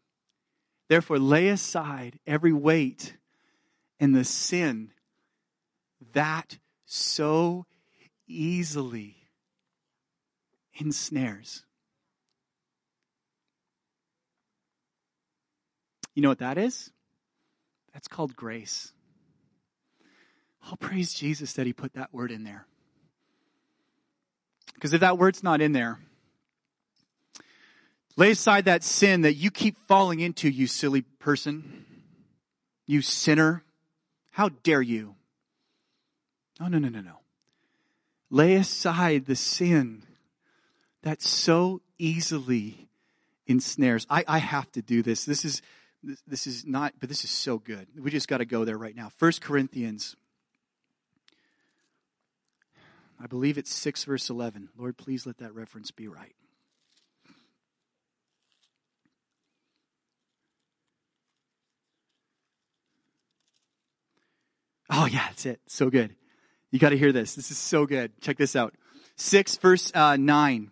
Therefore, 0.89 1.19
lay 1.19 1.49
aside 1.49 2.19
every 2.27 2.53
weight 2.53 3.17
and 3.99 4.15
the 4.15 4.25
sin 4.25 4.91
that 6.13 6.59
so 6.85 7.67
easily 8.27 9.17
ensnares. 10.75 11.65
You 16.15 16.23
know 16.23 16.29
what 16.29 16.41
that 16.41 16.59
is? 16.59 16.91
That's 17.93 18.09
called 18.09 18.37
grace. 18.37 18.93
I'll 20.65 20.77
praise 20.77 21.15
Jesus 21.15 21.55
that 21.55 21.67
he 21.67 21.73
put 21.73 21.95
that 21.95 22.13
word 22.13 22.31
in 22.31 22.45
there. 22.45 22.67
Because 24.75 24.93
if 24.93 25.01
that 25.01 25.19
word's 25.19 25.43
not 25.43 25.61
in 25.61 25.73
there, 25.73 26.01
lay 28.17 28.31
aside 28.31 28.67
that 28.67 28.83
sin 28.83 29.23
that 29.23 29.35
you 29.35 29.51
keep 29.51 29.77
falling 29.89 30.21
into, 30.21 30.49
you 30.49 30.67
silly 30.67 31.03
person, 31.03 31.85
you 32.87 33.03
sinner. 33.03 33.63
How 34.31 34.51
dare 34.63 34.83
you? 34.83 35.15
No, 36.61 36.69
no, 36.69 36.79
no, 36.79 36.89
no, 36.89 37.01
no. 37.01 37.19
Lay 38.31 38.55
aside 38.55 39.27
the 39.27 39.37
sin 39.37 40.05
that 41.03 41.21
so 41.21 41.83
easily 41.99 42.89
ensnares. 43.47 44.07
I, 44.09 44.25
I 44.27 44.39
have 44.39 44.71
to 44.73 44.83
do 44.83 45.03
this. 45.03 45.25
This 45.25 45.45
is 45.45 45.63
this, 46.27 46.49
is 46.49 46.67
not, 46.67 46.95
but 46.99 47.09
this 47.09 47.23
is 47.23 47.31
so 47.31 47.59
good. 47.59 47.87
We 47.97 48.11
just 48.11 48.27
got 48.27 48.39
to 48.39 48.45
go 48.45 48.65
there 48.65 48.77
right 48.77 48.97
now. 48.97 49.11
First 49.19 49.41
Corinthians 49.41 50.17
I 53.23 53.29
believe 53.29 53.57
it's 53.57 53.73
6 53.73 54.05
verse 54.05 54.29
11. 54.29 54.71
Lord, 54.77 54.97
please 54.97 55.27
let 55.27 55.39
that 55.39 55.55
reference 55.55 55.93
be 55.93 56.09
right. 56.09 56.35
Oh, 64.95 65.07
yeah, 65.07 65.25
that's 65.29 65.47
it. 65.47 65.61
So 65.67 65.89
good. 65.89 66.15
You 66.71 66.79
got 66.79 66.91
to 66.91 66.99
hear 66.99 67.13
this. 67.13 67.35
This 67.35 67.51
is 67.51 67.57
so 67.57 67.87
good. 67.87 68.13
Check 68.21 68.37
this 68.37 68.55
out. 68.55 68.75
6 69.17 69.57
verse 69.57 69.91
uh, 69.95 70.17
9. 70.17 70.71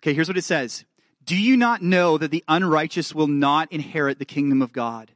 Okay, 0.00 0.14
here's 0.14 0.28
what 0.28 0.38
it 0.38 0.44
says. 0.44 0.84
Do 1.24 1.36
you 1.36 1.56
not 1.56 1.82
know 1.82 2.16
that 2.16 2.30
the 2.30 2.42
unrighteous 2.48 3.14
will 3.14 3.26
not 3.26 3.70
inherit 3.70 4.18
the 4.18 4.24
kingdom 4.24 4.62
of 4.62 4.72
God? 4.72 5.12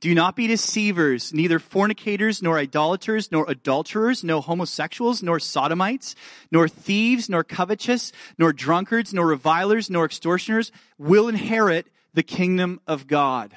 Do 0.00 0.14
not 0.14 0.36
be 0.36 0.46
deceivers, 0.46 1.34
neither 1.34 1.58
fornicators, 1.58 2.40
nor 2.40 2.56
idolaters, 2.56 3.32
nor 3.32 3.44
adulterers, 3.50 4.22
nor 4.22 4.40
homosexuals, 4.40 5.24
nor 5.24 5.40
sodomites, 5.40 6.14
nor 6.52 6.68
thieves, 6.68 7.28
nor 7.28 7.42
covetous, 7.42 8.12
nor 8.38 8.52
drunkards, 8.52 9.12
nor 9.12 9.26
revilers, 9.26 9.90
nor 9.90 10.04
extortioners 10.04 10.70
will 10.96 11.26
inherit 11.26 11.88
the 12.14 12.22
kingdom 12.22 12.80
of 12.86 13.08
God. 13.08 13.56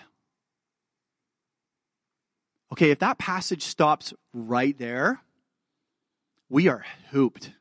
Okay, 2.71 2.91
if 2.91 2.99
that 2.99 3.17
passage 3.17 3.63
stops 3.63 4.13
right 4.33 4.77
there, 4.77 5.21
we 6.49 6.67
are 6.67 6.85
hooped. 7.11 7.51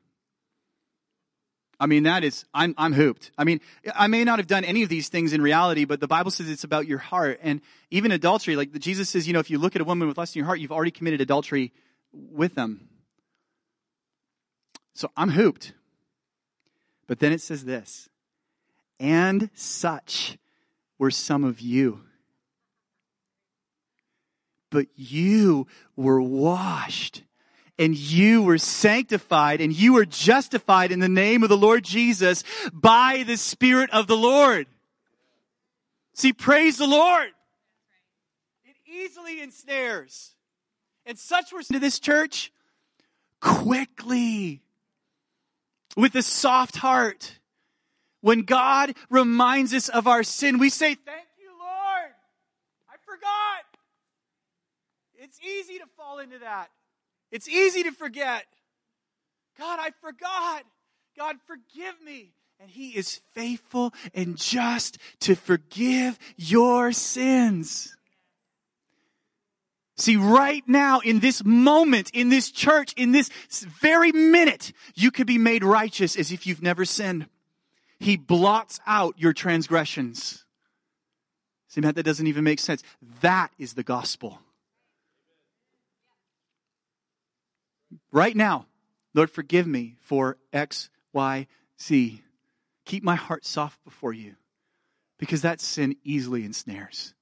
I 1.81 1.87
mean, 1.87 2.03
that 2.03 2.25
is, 2.25 2.45
I'm, 2.53 2.75
I'm 2.77 2.93
hooped. 2.93 3.31
I 3.39 3.45
mean, 3.45 3.61
I 3.95 4.07
may 4.07 4.23
not 4.23 4.39
have 4.39 4.47
done 4.47 4.65
any 4.65 4.83
of 4.83 4.91
these 4.91 5.09
things 5.09 5.33
in 5.33 5.41
reality, 5.41 5.87
but 5.87 5.99
the 5.99 6.07
Bible 6.07 6.31
says 6.31 6.51
it's 6.51 6.63
about 6.63 6.87
your 6.87 6.99
heart. 6.99 7.41
And 7.43 7.63
even 7.91 8.13
adultery, 8.13 8.55
like 8.55 8.71
Jesus 8.79 9.09
says, 9.09 9.27
you 9.27 9.33
know, 9.33 9.41
if 9.41 9.51
you 9.51 9.59
look 9.59 9.77
at 9.77 9.83
a 9.83 9.85
woman 9.85 10.07
with 10.07 10.19
lust 10.19 10.37
in 10.37 10.41
your 10.41 10.47
heart, 10.47 10.61
you've 10.61 10.73
already 10.73 10.91
committed 10.91 11.23
adultery 11.23 11.73
with 12.13 12.55
them. 12.55 12.89
So 14.95 15.11
I'm 15.17 15.31
hooped. 15.31 15.73
But 17.07 17.19
then 17.19 17.33
it 17.33 17.41
says 17.41 17.65
this, 17.65 18.09
and 19.01 19.49
such 19.55 20.37
were 20.99 21.11
some 21.11 21.43
of 21.45 21.61
you. 21.61 22.03
But 24.71 24.87
you 24.95 25.67
were 25.97 26.23
washed 26.23 27.23
and 27.79 27.97
you 27.97 28.43
were 28.43 28.59
sanctified 28.59 29.61
and 29.61 29.73
you 29.73 29.95
were 29.95 30.05
justified 30.05 30.93
in 30.93 31.01
the 31.01 31.09
name 31.09 31.43
of 31.43 31.49
the 31.49 31.57
Lord 31.57 31.83
Jesus 31.83 32.45
by 32.73 33.25
the 33.27 33.37
Spirit 33.37 33.91
of 33.91 34.07
the 34.07 34.17
Lord. 34.17 34.67
See, 36.15 36.33
praise 36.33 36.77
the 36.77 36.87
Lord. 36.87 37.29
It 38.65 38.77
easily 38.87 39.41
ensnares. 39.41 40.35
And 41.07 41.19
such 41.19 41.53
were 41.53 41.63
to 41.63 41.79
this 41.79 41.99
church 41.99 42.53
quickly 43.41 44.61
with 45.97 46.15
a 46.15 46.23
soft 46.23 46.77
heart. 46.77 47.39
When 48.21 48.43
God 48.43 48.95
reminds 49.09 49.73
us 49.73 49.89
of 49.89 50.07
our 50.07 50.23
sin, 50.23 50.59
we 50.59 50.69
say, 50.69 50.95
Thank 50.95 51.29
you, 51.41 51.49
Lord. 51.59 52.13
I 52.91 52.97
forgot. 53.07 53.65
It's 55.31 55.39
easy 55.47 55.79
to 55.79 55.87
fall 55.97 56.19
into 56.19 56.41
that. 56.41 56.71
It's 57.31 57.49
easy 57.49 57.85
to 57.85 57.93
forget. 57.93 58.47
God, 59.57 59.79
I 59.81 59.91
forgot. 60.01 60.65
God, 61.17 61.37
forgive 61.47 62.03
me. 62.05 62.33
And 62.59 62.69
He 62.69 62.89
is 62.91 63.21
faithful 63.31 63.95
and 64.13 64.37
just 64.37 64.99
to 65.21 65.37
forgive 65.37 66.19
your 66.37 66.91
sins. 66.91 67.97
See, 69.97 70.17
right 70.17 70.65
now, 70.67 70.99
in 70.99 71.21
this 71.21 71.45
moment, 71.45 72.11
in 72.13 72.31
this 72.31 72.51
church, 72.51 72.93
in 72.97 73.13
this 73.13 73.31
very 73.81 74.11
minute, 74.11 74.73
you 74.97 75.13
could 75.13 75.29
be 75.29 75.39
made 75.39 75.63
righteous 75.63 76.17
as 76.17 76.33
if 76.33 76.45
you've 76.45 76.63
never 76.63 76.85
sinned. 76.85 77.29
He 78.01 78.17
blots 78.17 78.81
out 78.85 79.15
your 79.17 79.33
transgressions. 79.33 80.45
See, 81.69 81.81
Matt, 81.81 81.95
that 81.95 82.03
doesn't 82.03 82.27
even 82.27 82.43
make 82.43 82.59
sense. 82.59 82.83
That 83.21 83.53
is 83.61 83.75
the 83.75 83.85
gospel. 83.85 84.41
Right 88.13 88.37
now, 88.37 88.67
Lord, 89.15 89.31
forgive 89.31 89.67
me 89.67 89.97
for 90.01 90.39
X, 90.53 90.91
Y, 91.13 91.47
Z. 91.81 92.23
Keep 92.85 93.03
my 93.03 93.17
heart 93.17 93.45
soft 93.45 93.83
before 93.85 94.13
you 94.13 94.37
because 95.19 95.43
that 95.43 95.61
sin 95.61 95.97
easily 96.03 96.45
ensnares. 96.45 97.15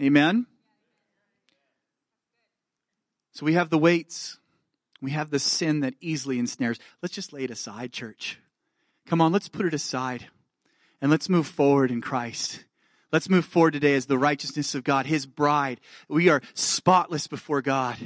Amen? 0.00 0.46
So 3.32 3.46
we 3.46 3.54
have 3.54 3.70
the 3.70 3.78
weights, 3.78 4.38
we 5.00 5.12
have 5.12 5.30
the 5.30 5.38
sin 5.38 5.80
that 5.80 5.94
easily 6.00 6.38
ensnares. 6.38 6.78
Let's 7.02 7.14
just 7.14 7.32
lay 7.32 7.44
it 7.44 7.50
aside, 7.50 7.92
church. 7.92 8.38
Come 9.06 9.20
on, 9.20 9.32
let's 9.32 9.48
put 9.48 9.66
it 9.66 9.74
aside 9.74 10.26
and 11.00 11.10
let's 11.10 11.28
move 11.28 11.46
forward 11.46 11.90
in 11.90 12.00
Christ. 12.00 12.64
Let's 13.10 13.30
move 13.30 13.46
forward 13.46 13.72
today 13.72 13.94
as 13.94 14.06
the 14.06 14.18
righteousness 14.18 14.74
of 14.74 14.84
God, 14.84 15.06
His 15.06 15.24
bride. 15.24 15.80
We 16.08 16.28
are 16.28 16.42
spotless 16.52 17.26
before 17.26 17.62
God. 17.62 17.96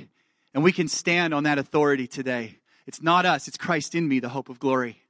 And 0.55 0.63
we 0.63 0.73
can 0.73 0.89
stand 0.89 1.33
on 1.33 1.45
that 1.45 1.59
authority 1.59 2.07
today. 2.07 2.59
It's 2.87 3.01
not 3.03 3.25
us, 3.27 3.49
it's 3.49 3.57
Christ 3.57 3.95
in 3.95 4.09
me, 4.09 4.21
the 4.21 4.29
hope 4.29 4.49
of 4.49 4.59
glory. 4.59 5.03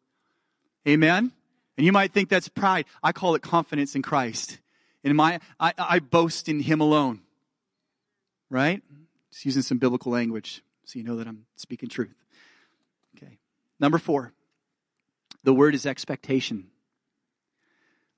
Amen? 0.86 1.32
And 1.76 1.86
you 1.86 1.92
might 1.92 2.12
think 2.12 2.28
that's 2.28 2.48
pride. 2.48 2.84
I 3.02 3.12
call 3.12 3.34
it 3.34 3.42
confidence 3.42 3.94
in 3.94 4.02
Christ. 4.02 4.58
In 5.02 5.16
my, 5.16 5.40
I, 5.58 5.72
I 5.78 5.98
boast 5.98 6.48
in 6.48 6.60
Him 6.60 6.80
alone. 6.80 7.20
Right? 8.50 8.82
Just 9.32 9.44
using 9.46 9.62
some 9.62 9.78
biblical 9.78 10.12
language 10.12 10.62
so 10.84 10.98
you 10.98 11.04
know 11.04 11.16
that 11.16 11.26
I'm 11.26 11.46
speaking 11.56 11.88
truth. 11.88 12.14
Okay. 13.16 13.38
Number 13.80 13.98
four, 13.98 14.32
the 15.42 15.54
word 15.54 15.74
is 15.74 15.86
expectation. 15.86 16.68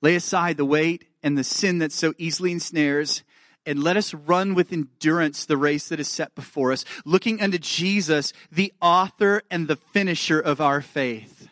Lay 0.01 0.15
aside 0.15 0.57
the 0.57 0.65
weight 0.65 1.05
and 1.23 1.37
the 1.37 1.43
sin 1.43 1.79
that 1.79 1.91
so 1.91 2.13
easily 2.17 2.51
ensnares 2.51 3.23
and 3.65 3.83
let 3.83 3.97
us 3.97 4.13
run 4.13 4.53
with 4.53 4.71
endurance 4.71 5.45
the 5.45 5.57
race 5.57 5.87
that 5.89 5.99
is 5.99 6.07
set 6.07 6.35
before 6.35 6.71
us, 6.71 6.85
looking 7.05 7.41
unto 7.41 7.57
Jesus, 7.57 8.33
the 8.51 8.73
author 8.81 9.41
and 9.49 9.67
the 9.67 9.75
finisher 9.75 10.39
of 10.39 10.61
our 10.61 10.81
faith. 10.81 11.49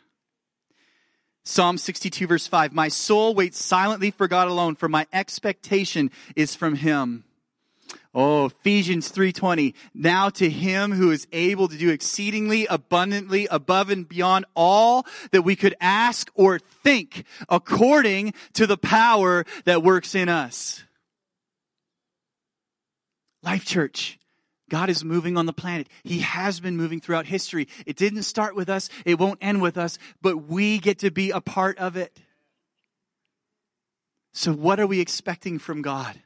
Psalm 1.45 1.77
62 1.77 2.25
verse 2.25 2.47
5, 2.47 2.73
my 2.73 2.87
soul 2.87 3.35
waits 3.35 3.63
silently 3.63 4.11
for 4.11 4.27
God 4.27 4.47
alone, 4.47 4.75
for 4.75 4.87
my 4.87 5.05
expectation 5.11 6.09
is 6.35 6.55
from 6.55 6.75
him. 6.75 7.25
Oh, 8.15 8.45
Ephesians 8.45 9.09
3:20. 9.09 9.73
Now 9.93 10.29
to 10.29 10.49
him 10.49 10.91
who 10.91 11.09
is 11.09 11.27
able 11.31 11.67
to 11.67 11.77
do 11.77 11.89
exceedingly 11.89 12.67
abundantly 12.67 13.47
above 13.47 13.89
and 13.89 14.07
beyond 14.07 14.45
all 14.55 15.05
that 15.31 15.41
we 15.41 15.55
could 15.55 15.75
ask 15.81 16.29
or 16.35 16.59
think 16.59 17.25
according 17.49 18.33
to 18.53 18.67
the 18.67 18.77
power 18.77 19.45
that 19.65 19.83
works 19.83 20.13
in 20.13 20.29
us. 20.29 20.83
Life 23.43 23.65
Church, 23.65 24.17
God 24.69 24.89
is 24.89 25.03
moving 25.03 25.37
on 25.37 25.45
the 25.45 25.53
planet. 25.53 25.87
He 26.03 26.19
has 26.19 26.59
been 26.59 26.77
moving 26.77 26.99
throughout 26.99 27.25
history. 27.25 27.67
It 27.85 27.97
didn't 27.97 28.23
start 28.23 28.55
with 28.55 28.69
us, 28.69 28.89
it 29.05 29.19
won't 29.19 29.39
end 29.41 29.61
with 29.61 29.77
us, 29.77 29.99
but 30.21 30.37
we 30.47 30.79
get 30.79 30.99
to 30.99 31.11
be 31.11 31.31
a 31.31 31.41
part 31.41 31.77
of 31.77 31.97
it. 31.97 32.17
So, 34.33 34.51
what 34.51 34.79
are 34.79 34.87
we 34.87 34.99
expecting 34.99 35.59
from 35.59 35.81
God? 35.81 36.19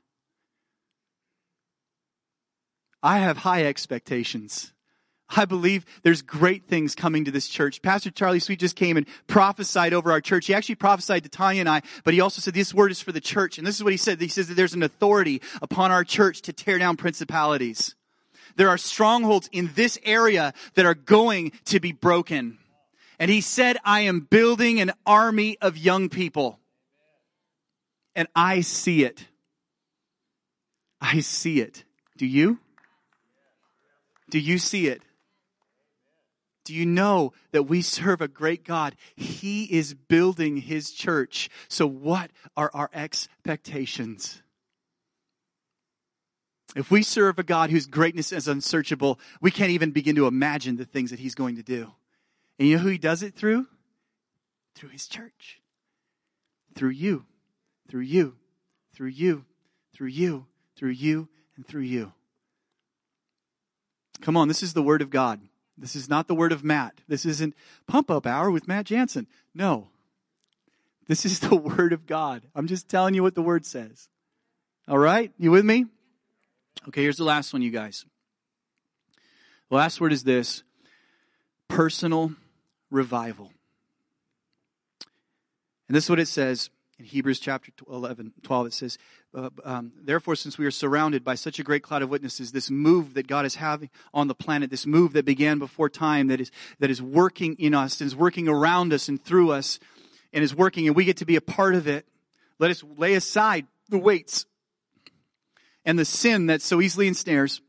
I 3.03 3.19
have 3.19 3.37
high 3.37 3.65
expectations. 3.65 4.71
I 5.35 5.45
believe 5.45 5.85
there's 6.03 6.21
great 6.21 6.67
things 6.67 6.95
coming 6.95 7.25
to 7.25 7.31
this 7.31 7.47
church. 7.47 7.81
Pastor 7.81 8.09
Charlie 8.09 8.39
Sweet 8.39 8.59
just 8.59 8.77
came 8.77 8.95
and 8.95 9.05
prophesied 9.27 9.93
over 9.93 10.11
our 10.11 10.21
church. 10.21 10.47
He 10.47 10.53
actually 10.53 10.75
prophesied 10.75 11.23
to 11.23 11.29
Tanya 11.29 11.61
and 11.61 11.69
I, 11.69 11.81
but 12.05 12.13
he 12.13 12.21
also 12.21 12.41
said 12.41 12.53
this 12.53 12.73
word 12.73 12.91
is 12.91 13.01
for 13.01 13.11
the 13.11 13.19
church. 13.19 13.57
And 13.57 13.67
this 13.67 13.75
is 13.75 13.83
what 13.83 13.91
he 13.91 13.97
said. 13.97 14.21
He 14.21 14.29
says 14.29 14.47
that 14.47 14.53
there's 14.53 14.73
an 14.73 14.83
authority 14.83 15.41
upon 15.61 15.91
our 15.91 16.05
church 16.05 16.43
to 16.43 16.53
tear 16.53 16.79
down 16.79 16.95
principalities. 16.95 17.95
There 18.55 18.69
are 18.69 18.77
strongholds 18.77 19.49
in 19.51 19.71
this 19.75 19.99
area 20.03 20.53
that 20.75 20.85
are 20.85 20.95
going 20.95 21.51
to 21.65 21.79
be 21.79 21.91
broken. 21.91 22.57
And 23.19 23.29
he 23.29 23.41
said, 23.41 23.77
I 23.83 24.01
am 24.01 24.21
building 24.21 24.79
an 24.79 24.93
army 25.05 25.57
of 25.61 25.77
young 25.77 26.09
people. 26.09 26.59
And 28.15 28.27
I 28.35 28.61
see 28.61 29.03
it. 29.03 29.27
I 31.01 31.19
see 31.19 31.59
it. 31.59 31.83
Do 32.17 32.25
you? 32.25 32.59
Do 34.29 34.39
you 34.39 34.57
see 34.57 34.87
it? 34.87 35.01
Do 36.67 36.75
you 36.75 36.85
know 36.85 37.31
that 37.53 37.63
we 37.63 37.81
serve 37.81 38.19
a 38.19 38.27
great 38.27 38.65
God? 38.65 38.97
He 39.15 39.63
is 39.63 39.93
building 39.93 40.57
his 40.57 40.91
church. 40.91 41.49
So, 41.69 41.87
what 41.87 42.29
are 42.57 42.69
our 42.73 42.89
expectations? 42.93 44.41
If 46.75 46.91
we 46.91 47.03
serve 47.03 47.39
a 47.39 47.43
God 47.43 47.69
whose 47.69 47.87
greatness 47.87 48.33
is 48.33 48.49
unsearchable, 48.49 49.17
we 49.39 49.49
can't 49.49 49.71
even 49.71 49.91
begin 49.91 50.17
to 50.17 50.27
imagine 50.27 50.75
the 50.75 50.83
things 50.83 51.11
that 51.11 51.19
he's 51.19 51.35
going 51.35 51.55
to 51.55 51.63
do. 51.63 51.93
And 52.59 52.67
you 52.67 52.75
know 52.75 52.83
who 52.83 52.89
he 52.89 52.97
does 52.97 53.23
it 53.23 53.33
through? 53.33 53.65
Through 54.75 54.89
his 54.89 55.07
church. 55.07 55.61
Through 56.75 56.89
you. 56.89 57.23
Through 57.87 58.01
you. 58.01 58.35
Through 58.93 59.07
you. 59.07 59.45
Through 59.95 60.07
you. 60.07 60.47
Through 60.75 60.89
you. 60.89 61.29
And 61.55 61.65
through 61.65 61.83
you. 61.83 62.11
Come 64.19 64.35
on, 64.35 64.49
this 64.49 64.61
is 64.61 64.73
the 64.73 64.83
word 64.83 65.01
of 65.01 65.09
God. 65.09 65.39
This 65.77 65.95
is 65.95 66.09
not 66.09 66.27
the 66.27 66.35
word 66.35 66.51
of 66.51 66.63
Matt. 66.63 67.01
This 67.07 67.25
isn't 67.25 67.53
pump 67.85 68.09
up 68.09 68.25
hour 68.25 68.49
with 68.49 68.67
Matt 68.67 68.85
Jansen. 68.85 69.27
No. 69.53 69.89
This 71.07 71.25
is 71.25 71.39
the 71.39 71.55
word 71.55 71.93
of 71.93 72.05
God. 72.05 72.43
I'm 72.55 72.67
just 72.67 72.89
telling 72.89 73.13
you 73.13 73.23
what 73.23 73.35
the 73.35 73.41
word 73.41 73.65
says. 73.65 74.09
All 74.87 74.97
right? 74.97 75.31
You 75.37 75.51
with 75.51 75.65
me? 75.65 75.85
Okay, 76.87 77.01
here's 77.01 77.17
the 77.17 77.23
last 77.23 77.53
one, 77.53 77.61
you 77.61 77.71
guys. 77.71 78.05
The 79.69 79.75
last 79.75 79.99
word 79.99 80.13
is 80.13 80.23
this 80.23 80.63
personal 81.67 82.31
revival. 82.89 83.51
And 85.87 85.95
this 85.95 86.05
is 86.05 86.09
what 86.09 86.19
it 86.19 86.27
says 86.27 86.69
in 86.99 87.05
Hebrews 87.05 87.39
chapter 87.39 87.71
11, 87.89 88.33
12. 88.41 88.67
It 88.67 88.73
says, 88.73 88.97
uh, 89.35 89.49
um, 89.63 89.91
Therefore, 90.01 90.35
since 90.35 90.57
we 90.57 90.65
are 90.65 90.71
surrounded 90.71 91.23
by 91.23 91.35
such 91.35 91.59
a 91.59 91.63
great 91.63 91.83
cloud 91.83 92.01
of 92.01 92.09
witnesses, 92.09 92.51
this 92.51 92.71
move 92.71 93.13
that 93.13 93.27
God 93.27 93.45
is 93.45 93.55
having 93.55 93.89
on 94.13 94.27
the 94.27 94.35
planet, 94.35 94.71
this 94.71 94.87
move 94.87 95.13
that 95.13 95.25
began 95.25 95.59
before 95.59 95.89
time, 95.89 96.27
that 96.27 96.41
is, 96.41 96.51
that 96.79 96.89
is 96.89 97.01
working 97.01 97.55
in 97.59 97.75
us, 97.75 98.01
and 98.01 98.07
is 98.07 98.15
working 98.15 98.47
around 98.47 98.93
us 98.93 99.07
and 99.07 99.23
through 99.23 99.51
us, 99.51 99.79
and 100.33 100.43
is 100.43 100.55
working, 100.55 100.87
and 100.87 100.95
we 100.95 101.05
get 101.05 101.17
to 101.17 101.25
be 101.25 101.35
a 101.35 101.41
part 101.41 101.75
of 101.75 101.87
it, 101.87 102.07
let 102.59 102.71
us 102.71 102.83
lay 102.97 103.13
aside 103.13 103.67
the 103.89 103.99
weights 103.99 104.45
and 105.85 105.99
the 105.99 106.05
sin 106.05 106.47
that 106.47 106.61
so 106.61 106.81
easily 106.81 107.07
ensnares, 107.07 107.61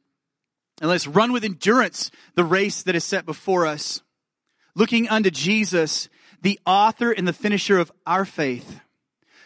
and 0.80 0.88
let's 0.88 1.06
run 1.06 1.32
with 1.32 1.44
endurance 1.44 2.10
the 2.34 2.44
race 2.44 2.82
that 2.82 2.94
is 2.94 3.04
set 3.04 3.26
before 3.26 3.66
us, 3.66 4.00
looking 4.74 5.08
unto 5.08 5.30
Jesus, 5.30 6.08
the 6.40 6.58
author 6.64 7.12
and 7.12 7.28
the 7.28 7.32
finisher 7.32 7.78
of 7.78 7.92
our 8.06 8.24
faith 8.24 8.80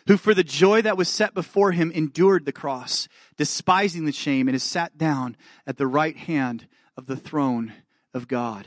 who 0.07 0.17
for 0.17 0.35
the 0.35 0.45
joy 0.45 0.83
that 0.83 0.97
was 0.97 1.09
set 1.09 1.35
before 1.35 1.73
him 1.73 1.91
endured 1.93 2.45
the 2.45 2.53
cross, 2.53 3.09
despising 3.37 4.05
the 4.05 4.13
shame, 4.13 4.49
and 4.49 4.55
is 4.55 4.63
sat 4.63 4.99
down 4.99 5.37
at 5.67 5.77
the 5.77 5.87
right 5.87 6.17
hand 6.17 6.67
of 6.97 7.07
the 7.07 7.17
throne 7.17 7.73
of 8.13 8.29
God. 8.29 8.67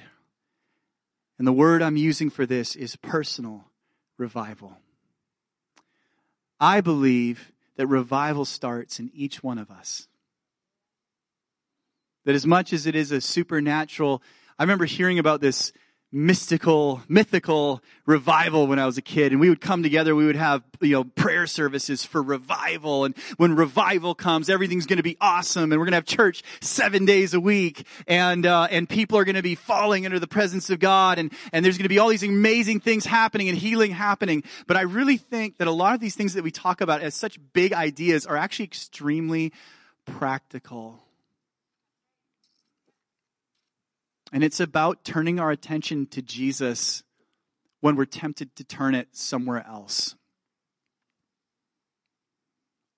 And 1.38 1.46
the 1.46 1.54
word 1.54 1.82
I'm 1.82 1.98
using 1.98 2.30
for 2.30 2.46
this 2.46 2.76
is 2.76 2.96
personal 2.96 3.66
revival. 4.18 4.78
I 6.60 6.82
believe 6.82 7.52
that 7.76 7.88
revival 7.88 8.46
starts 8.46 9.00
in 9.00 9.12
each 9.14 9.44
one 9.44 9.58
of 9.58 9.70
us. 9.70 10.08
That 12.24 12.36
as 12.36 12.46
much 12.46 12.72
as 12.72 12.86
it 12.86 12.96
is 12.96 13.12
a 13.12 13.20
supernatural, 13.22 14.24
I 14.58 14.64
remember 14.64 14.86
hearing 14.86 15.20
about 15.20 15.42
this 15.42 15.74
mystical, 16.12 17.02
mythical 17.10 17.82
revival 18.06 18.68
when 18.68 18.80
I 18.80 18.86
was 18.86 18.98
a 18.98 19.02
kid. 19.02 19.32
And 19.32 19.42
we 19.42 19.50
would 19.50 19.60
come 19.60 19.84
together, 19.84 20.16
we 20.16 20.26
would 20.26 20.36
have, 20.36 20.64
you 20.80 20.94
know, 20.94 21.04
prayer 21.04 21.46
services 21.46 22.06
for 22.06 22.24
revival. 22.24 23.06
And 23.06 23.18
when 23.38 23.56
revival 23.56 24.16
comes, 24.16 24.50
everything's 24.50 24.86
going 24.86 24.98
to 24.98 25.04
be 25.04 25.18
awesome. 25.20 25.72
And 25.72 25.80
we're 25.80 25.86
going 25.86 25.92
to 25.92 25.98
have 25.98 26.06
church 26.06 26.44
seven 26.62 27.06
days 27.06 27.34
a 27.34 27.40
week. 27.40 27.86
And, 28.08 28.46
uh, 28.46 28.68
and 28.72 28.88
people 28.88 29.18
are 29.18 29.26
going 29.26 29.36
to 29.36 29.42
be 29.42 29.56
falling 29.56 30.06
under 30.06 30.20
the 30.20 30.28
presence 30.28 30.70
of 30.70 30.80
God. 30.80 31.20
And, 31.20 31.34
and 31.52 31.66
there's 31.66 31.78
going 31.78 31.84
to 31.84 31.90
be 31.90 32.00
all 32.00 32.10
these 32.10 32.24
amazing 32.24 32.80
things 32.80 33.06
happening 33.06 33.50
and 33.50 33.58
healing 33.58 33.92
happening. 33.92 34.44
But 34.68 34.78
I 34.78 34.82
really 34.82 35.18
think 35.18 35.58
that 35.58 35.68
a 35.68 35.72
lot 35.72 35.96
of 35.96 36.00
these 36.00 36.16
things 36.16 36.34
that 36.36 36.44
we 36.44 36.52
talk 36.52 36.82
about 36.82 37.02
as 37.02 37.14
such 37.14 37.40
big 37.54 37.74
ideas 37.74 38.26
are 38.26 38.38
actually 38.38 38.66
extremely 38.66 39.52
practical. 40.06 41.05
And 44.36 44.44
it's 44.44 44.60
about 44.60 45.06
turning 45.06 45.40
our 45.40 45.50
attention 45.50 46.08
to 46.08 46.22
Jesus 46.22 47.04
when 47.80 47.96
we're 47.96 48.04
tempted 48.04 48.54
to 48.58 48.66
turn 48.66 48.94
it 48.94 49.08
somewhere 49.14 49.66
else. 49.66 50.14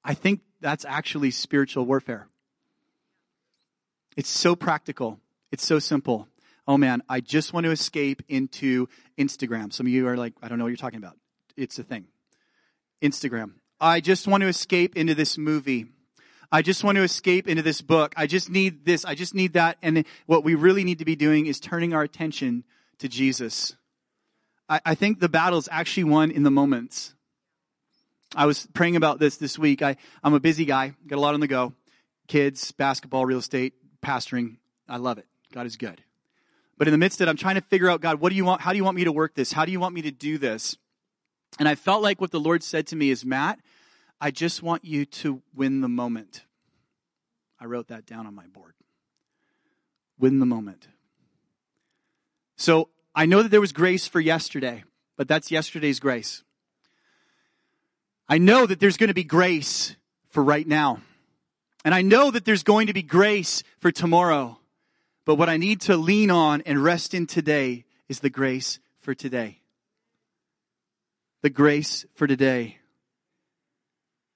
I 0.04 0.16
think 0.16 0.42
that's 0.62 0.84
actually 0.84 1.30
spiritual 1.30 1.86
warfare. 1.86 2.28
It's 4.16 4.32
so 4.32 4.56
practical. 4.56 5.20
It's 5.52 5.64
so 5.64 5.78
simple. 5.78 6.28
Oh 6.68 6.76
man, 6.76 7.04
I 7.08 7.20
just 7.20 7.54
want 7.54 7.66
to 7.66 7.72
escape 7.72 8.24
into 8.28 8.90
Instagram. 9.20 9.72
Some 9.72 9.86
of 9.86 9.92
you 9.92 10.08
are 10.08 10.18
like, 10.18 10.34
I 10.42 10.48
don't 10.48 10.58
know 10.58 10.64
what 10.64 10.70
you're 10.70 10.78
talking 10.78 10.98
about. 10.98 11.20
It's 11.56 11.78
a 11.78 11.84
thing. 11.84 12.08
Instagram. 13.00 13.52
I 13.80 14.00
just 14.00 14.28
want 14.28 14.42
to 14.42 14.48
escape 14.48 14.96
into 14.98 15.14
this 15.14 15.38
movie. 15.38 15.86
I 16.52 16.62
just 16.62 16.84
want 16.84 16.96
to 16.96 17.04
escape 17.04 17.48
into 17.48 17.62
this 17.62 17.82
book. 17.82 18.14
I 18.16 18.28
just 18.28 18.50
need 18.50 18.86
this. 18.86 19.04
I 19.04 19.16
just 19.16 19.36
need 19.36 19.54
that. 19.54 19.78
And 19.82 20.06
what 20.26 20.44
we 20.44 20.56
really 20.56 20.84
need 20.84 21.00
to 21.00 21.06
be 21.06 21.16
doing 21.16 21.46
is 21.46 21.60
turning 21.60 21.94
our 21.94 22.04
attention 22.04 22.64
to 23.00 23.08
Jesus. 23.08 23.76
I, 24.70 24.82
I 24.86 24.96
think 24.96 25.20
the 25.20 25.30
battle 25.30 25.60
is 25.60 25.68
actually 25.72 26.06
won 26.06 26.32
in 26.32 26.44
the 26.44 26.52
moments. 26.52 27.14
I 28.36 28.46
was 28.46 28.68
praying 28.74 28.96
about 28.96 29.20
this 29.20 29.38
this 29.38 29.58
week. 29.58 29.82
I, 29.82 29.98
I'm 30.24 30.34
a 30.34 30.40
busy 30.40 30.66
guy, 30.66 30.94
got 31.06 31.18
a 31.18 31.22
lot 31.22 31.34
on 31.34 31.40
the 31.40 31.48
go. 31.48 31.74
Kids, 32.28 32.72
basketball, 32.72 33.26
real 33.26 33.40
estate, 33.40 33.74
pastoring. 34.02 34.58
I 34.88 34.98
love 34.98 35.18
it. 35.18 35.26
God 35.54 35.66
is 35.66 35.78
good. 35.78 36.02
But 36.78 36.88
in 36.88 36.92
the 36.92 36.98
midst 36.98 37.20
of 37.20 37.28
it, 37.28 37.30
I'm 37.30 37.38
trying 37.38 37.56
to 37.56 37.62
figure 37.62 37.90
out, 37.90 38.02
God, 38.02 38.20
what 38.20 38.30
do 38.30 38.36
you 38.36 38.46
want? 38.46 38.62
How 38.62 38.72
do 38.72 38.78
you 38.78 38.84
want 38.84 38.96
me 38.96 39.06
to 39.06 39.12
work 39.12 39.34
this? 39.34 39.52
How 39.52 39.66
do 39.66 39.72
you 39.72 39.80
want 39.80 39.96
me 39.96 40.02
to 40.04 40.12
do 40.12 40.38
this? 40.38 40.78
And 41.58 41.68
I 41.68 41.76
felt 41.76 42.04
like 42.04 42.22
what 42.22 42.32
the 42.32 42.40
Lord 42.40 42.64
said 42.64 42.86
to 42.88 42.96
me 42.96 43.10
is, 43.10 43.26
Matt, 43.26 43.60
I 44.20 44.32
just 44.32 44.64
want 44.64 44.84
you 44.84 45.06
to 45.06 45.42
win 45.56 45.82
the 45.82 45.88
moment. 45.88 46.44
I 47.60 47.66
wrote 47.66 47.88
that 47.90 48.06
down 48.06 48.26
on 48.26 48.34
my 48.34 48.48
board. 48.48 48.74
Win 50.18 50.40
the 50.40 50.46
moment. 50.46 50.88
So 52.56 52.90
I 53.14 53.26
know 53.26 53.44
that 53.44 53.50
there 53.50 53.62
was 53.62 53.72
grace 53.72 54.08
for 54.08 54.20
yesterday, 54.20 54.84
but 55.16 55.28
that's 55.28 55.52
yesterday's 55.52 56.00
grace. 56.00 56.44
I 58.28 58.40
know 58.40 58.66
that 58.66 58.80
there's 58.80 58.98
going 58.98 59.10
to 59.10 59.14
be 59.14 59.24
grace 59.24 59.96
for 60.30 60.44
right 60.44 60.68
now. 60.68 61.02
And 61.86 61.94
I 61.94 62.02
know 62.02 62.32
that 62.32 62.44
there's 62.44 62.64
going 62.64 62.88
to 62.88 62.94
be 62.94 63.04
grace 63.04 63.64
for 63.80 63.92
tomorrow. 63.92 64.60
But 65.26 65.36
what 65.36 65.50
I 65.50 65.58
need 65.58 65.82
to 65.82 65.96
lean 65.96 66.32
on 66.32 66.62
and 66.66 66.84
rest 66.84 67.14
in 67.14 67.28
today 67.28 67.86
is 68.10 68.20
the 68.20 68.30
grace 68.30 68.80
for 69.00 69.14
today. 69.14 69.62
The 71.44 71.50
grace 71.50 72.06
for 72.16 72.28
today 72.28 72.77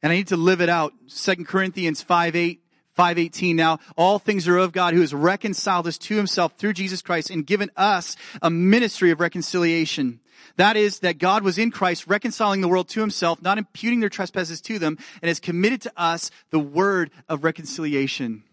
and 0.02 0.12
I 0.12 0.16
need 0.16 0.28
to 0.28 0.38
live 0.38 0.62
it 0.62 0.70
out. 0.70 0.94
2 1.10 1.46
Corinthians 1.46 2.02
5 2.02 2.36
8, 2.36 2.62
518 2.94 3.56
now 3.56 3.80
all 3.96 4.20
things 4.20 4.48
are 4.48 4.58
of 4.58 4.74
God 4.74 4.94
who 4.94 5.02
has 5.02 5.14
reconciled 5.14 5.88
us 5.88 5.98
to 5.98 6.16
himself 6.16 6.54
through 6.58 6.74
Jesus 6.74 7.02
Christ 7.02 7.30
and 7.30 7.46
given 7.46 7.72
us 7.78 8.16
a 8.42 8.50
ministry 8.50 9.12
of 9.12 9.20
reconciliation. 9.20 10.20
That 10.58 10.76
is 10.76 11.00
that 11.00 11.18
God 11.18 11.44
was 11.44 11.58
in 11.58 11.72
Christ 11.72 12.08
reconciling 12.08 12.62
the 12.62 12.68
world 12.68 12.90
to 12.90 13.00
himself, 13.00 13.42
not 13.42 13.58
imputing 13.58 14.00
their 14.00 14.10
trespasses 14.10 14.60
to 14.62 14.80
them, 14.80 14.98
and 15.22 15.30
has 15.30 15.40
committed 15.40 15.82
to 15.82 15.94
us 15.96 16.32
the 16.50 16.60
word 16.60 17.12
of 17.30 17.44
reconciliation. 17.44 18.44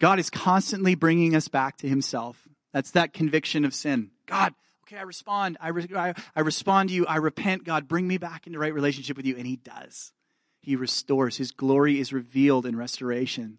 God 0.00 0.18
is 0.18 0.30
constantly 0.30 0.94
bringing 0.94 1.36
us 1.36 1.48
back 1.48 1.78
to 1.78 1.88
himself. 1.88 2.48
That's 2.72 2.90
that 2.92 3.12
conviction 3.12 3.64
of 3.64 3.74
sin. 3.74 4.10
God, 4.26 4.54
Okay, 4.84 4.98
I 4.98 5.02
respond. 5.02 5.56
I, 5.62 5.68
re- 5.68 5.88
I, 5.96 6.12
I 6.36 6.40
respond 6.40 6.90
to 6.90 6.94
you. 6.94 7.06
I 7.06 7.16
repent. 7.16 7.64
God, 7.64 7.88
bring 7.88 8.06
me 8.06 8.18
back 8.18 8.46
into 8.46 8.58
right 8.58 8.74
relationship 8.74 9.16
with 9.16 9.24
you. 9.24 9.34
And 9.34 9.46
He 9.46 9.56
does. 9.56 10.12
He 10.60 10.76
restores. 10.76 11.38
His 11.38 11.52
glory 11.52 11.98
is 11.98 12.12
revealed 12.12 12.66
in 12.66 12.76
restoration. 12.76 13.58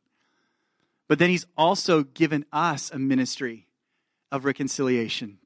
But 1.08 1.18
then 1.18 1.32
He's 1.32 1.48
also 1.58 2.04
given 2.04 2.46
us 2.54 2.92
a 2.92 3.00
ministry 3.00 3.66
of 4.32 4.46
reconciliation. 4.46 5.40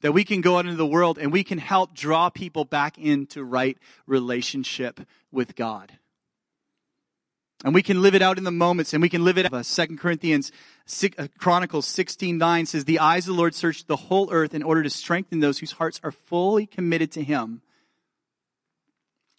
That 0.00 0.10
we 0.10 0.24
can 0.24 0.40
go 0.40 0.58
out 0.58 0.66
into 0.66 0.76
the 0.76 0.84
world 0.84 1.16
and 1.16 1.32
we 1.32 1.44
can 1.44 1.58
help 1.58 1.94
draw 1.94 2.28
people 2.28 2.64
back 2.64 2.98
into 2.98 3.44
right 3.44 3.78
relationship 4.04 4.98
with 5.30 5.54
God. 5.54 5.92
And 7.64 7.74
we 7.74 7.82
can 7.82 8.02
live 8.02 8.14
it 8.14 8.22
out 8.22 8.38
in 8.38 8.44
the 8.44 8.50
moments 8.50 8.92
and 8.92 9.00
we 9.00 9.08
can 9.08 9.24
live 9.24 9.38
it 9.38 9.52
out. 9.52 9.64
Second 9.64 9.98
Corinthians 9.98 10.52
uh, 11.18 11.28
Chronicles 11.38 11.86
16, 11.86 12.36
9 12.36 12.66
says, 12.66 12.84
the 12.84 12.98
eyes 12.98 13.26
of 13.26 13.34
the 13.34 13.38
Lord 13.38 13.54
search 13.54 13.86
the 13.86 13.96
whole 13.96 14.30
earth 14.30 14.54
in 14.54 14.62
order 14.62 14.82
to 14.82 14.90
strengthen 14.90 15.40
those 15.40 15.58
whose 15.58 15.72
hearts 15.72 16.00
are 16.04 16.12
fully 16.12 16.66
committed 16.66 17.10
to 17.12 17.22
him. 17.22 17.62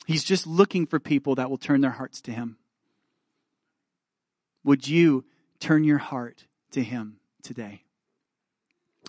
He's 0.07 0.23
just 0.23 0.47
looking 0.47 0.87
for 0.87 0.99
people 0.99 1.35
that 1.35 1.49
will 1.49 1.57
turn 1.57 1.81
their 1.81 1.91
hearts 1.91 2.21
to 2.21 2.31
him. 2.31 2.57
Would 4.63 4.87
you 4.87 5.25
turn 5.59 5.83
your 5.83 5.97
heart 5.97 6.45
to 6.71 6.83
him 6.83 7.17
today? 7.43 7.83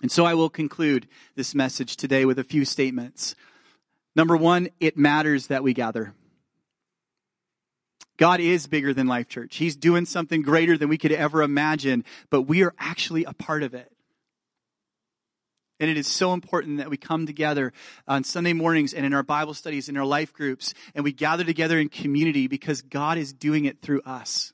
And 0.01 0.11
so 0.11 0.23
I 0.23 0.33
will 0.33 0.49
conclude 0.49 1.07
this 1.35 1.55
message 1.55 1.97
today 1.97 2.25
with 2.25 2.39
a 2.39 2.43
few 2.43 2.63
statements. 2.63 3.35
Number 4.15 4.37
one, 4.37 4.69
it 4.79 4.97
matters 4.97 5.47
that 5.47 5.63
we 5.63 5.73
gather. 5.73 6.13
God 8.19 8.41
is 8.41 8.67
bigger 8.67 8.93
than 8.93 9.07
Life 9.07 9.29
Church. 9.29 9.55
He's 9.55 9.77
doing 9.77 10.05
something 10.05 10.41
greater 10.41 10.77
than 10.77 10.89
we 10.89 10.97
could 10.97 11.13
ever 11.13 11.41
imagine, 11.41 12.03
but 12.29 12.41
we 12.41 12.63
are 12.63 12.73
actually 12.77 13.23
a 13.23 13.31
part 13.31 13.63
of 13.63 13.73
it. 13.73 13.89
And 15.79 15.89
it 15.89 15.95
is 15.95 16.05
so 16.05 16.33
important 16.33 16.79
that 16.79 16.89
we 16.89 16.97
come 16.97 17.25
together 17.25 17.71
on 18.09 18.25
Sunday 18.25 18.51
mornings 18.51 18.93
and 18.93 19.05
in 19.05 19.13
our 19.13 19.23
Bible 19.23 19.53
studies, 19.53 19.87
in 19.87 19.95
our 19.95 20.05
life 20.05 20.33
groups, 20.33 20.73
and 20.93 21.05
we 21.05 21.13
gather 21.13 21.45
together 21.45 21.79
in 21.79 21.87
community 21.87 22.47
because 22.47 22.81
God 22.81 23.17
is 23.17 23.31
doing 23.31 23.63
it 23.63 23.81
through 23.81 24.01
us. 24.01 24.51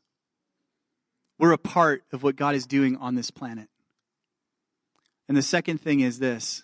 We're 1.39 1.51
a 1.51 1.57
part 1.57 2.03
of 2.13 2.21
what 2.21 2.35
God 2.35 2.53
is 2.53 2.67
doing 2.67 2.95
on 2.97 3.15
this 3.15 3.31
planet. 3.31 3.67
And 5.27 5.35
the 5.35 5.41
second 5.41 5.81
thing 5.81 6.01
is 6.01 6.19
this 6.19 6.63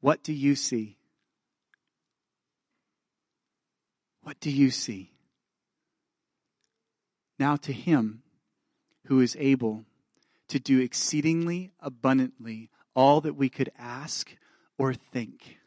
what 0.00 0.24
do 0.24 0.32
you 0.32 0.56
see? 0.56 0.96
What 4.22 4.40
do 4.40 4.50
you 4.50 4.72
see? 4.72 5.12
Now 7.38 7.56
to 7.56 7.72
him 7.72 8.22
who 9.06 9.20
is 9.20 9.36
able 9.38 9.84
to 10.48 10.58
do 10.58 10.80
exceedingly 10.80 11.72
abundantly 11.80 12.70
all 12.94 13.20
that 13.20 13.34
we 13.34 13.48
could 13.48 13.70
ask 13.78 14.34
or 14.78 14.94
think. 14.94 15.58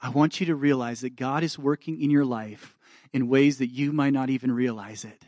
I 0.00 0.10
want 0.10 0.40
you 0.40 0.46
to 0.46 0.54
realize 0.54 1.00
that 1.00 1.16
God 1.16 1.42
is 1.42 1.58
working 1.58 2.00
in 2.00 2.10
your 2.10 2.24
life 2.24 2.76
in 3.12 3.28
ways 3.28 3.58
that 3.58 3.68
you 3.68 3.92
might 3.92 4.12
not 4.12 4.30
even 4.30 4.52
realize 4.52 5.04
it. 5.04 5.24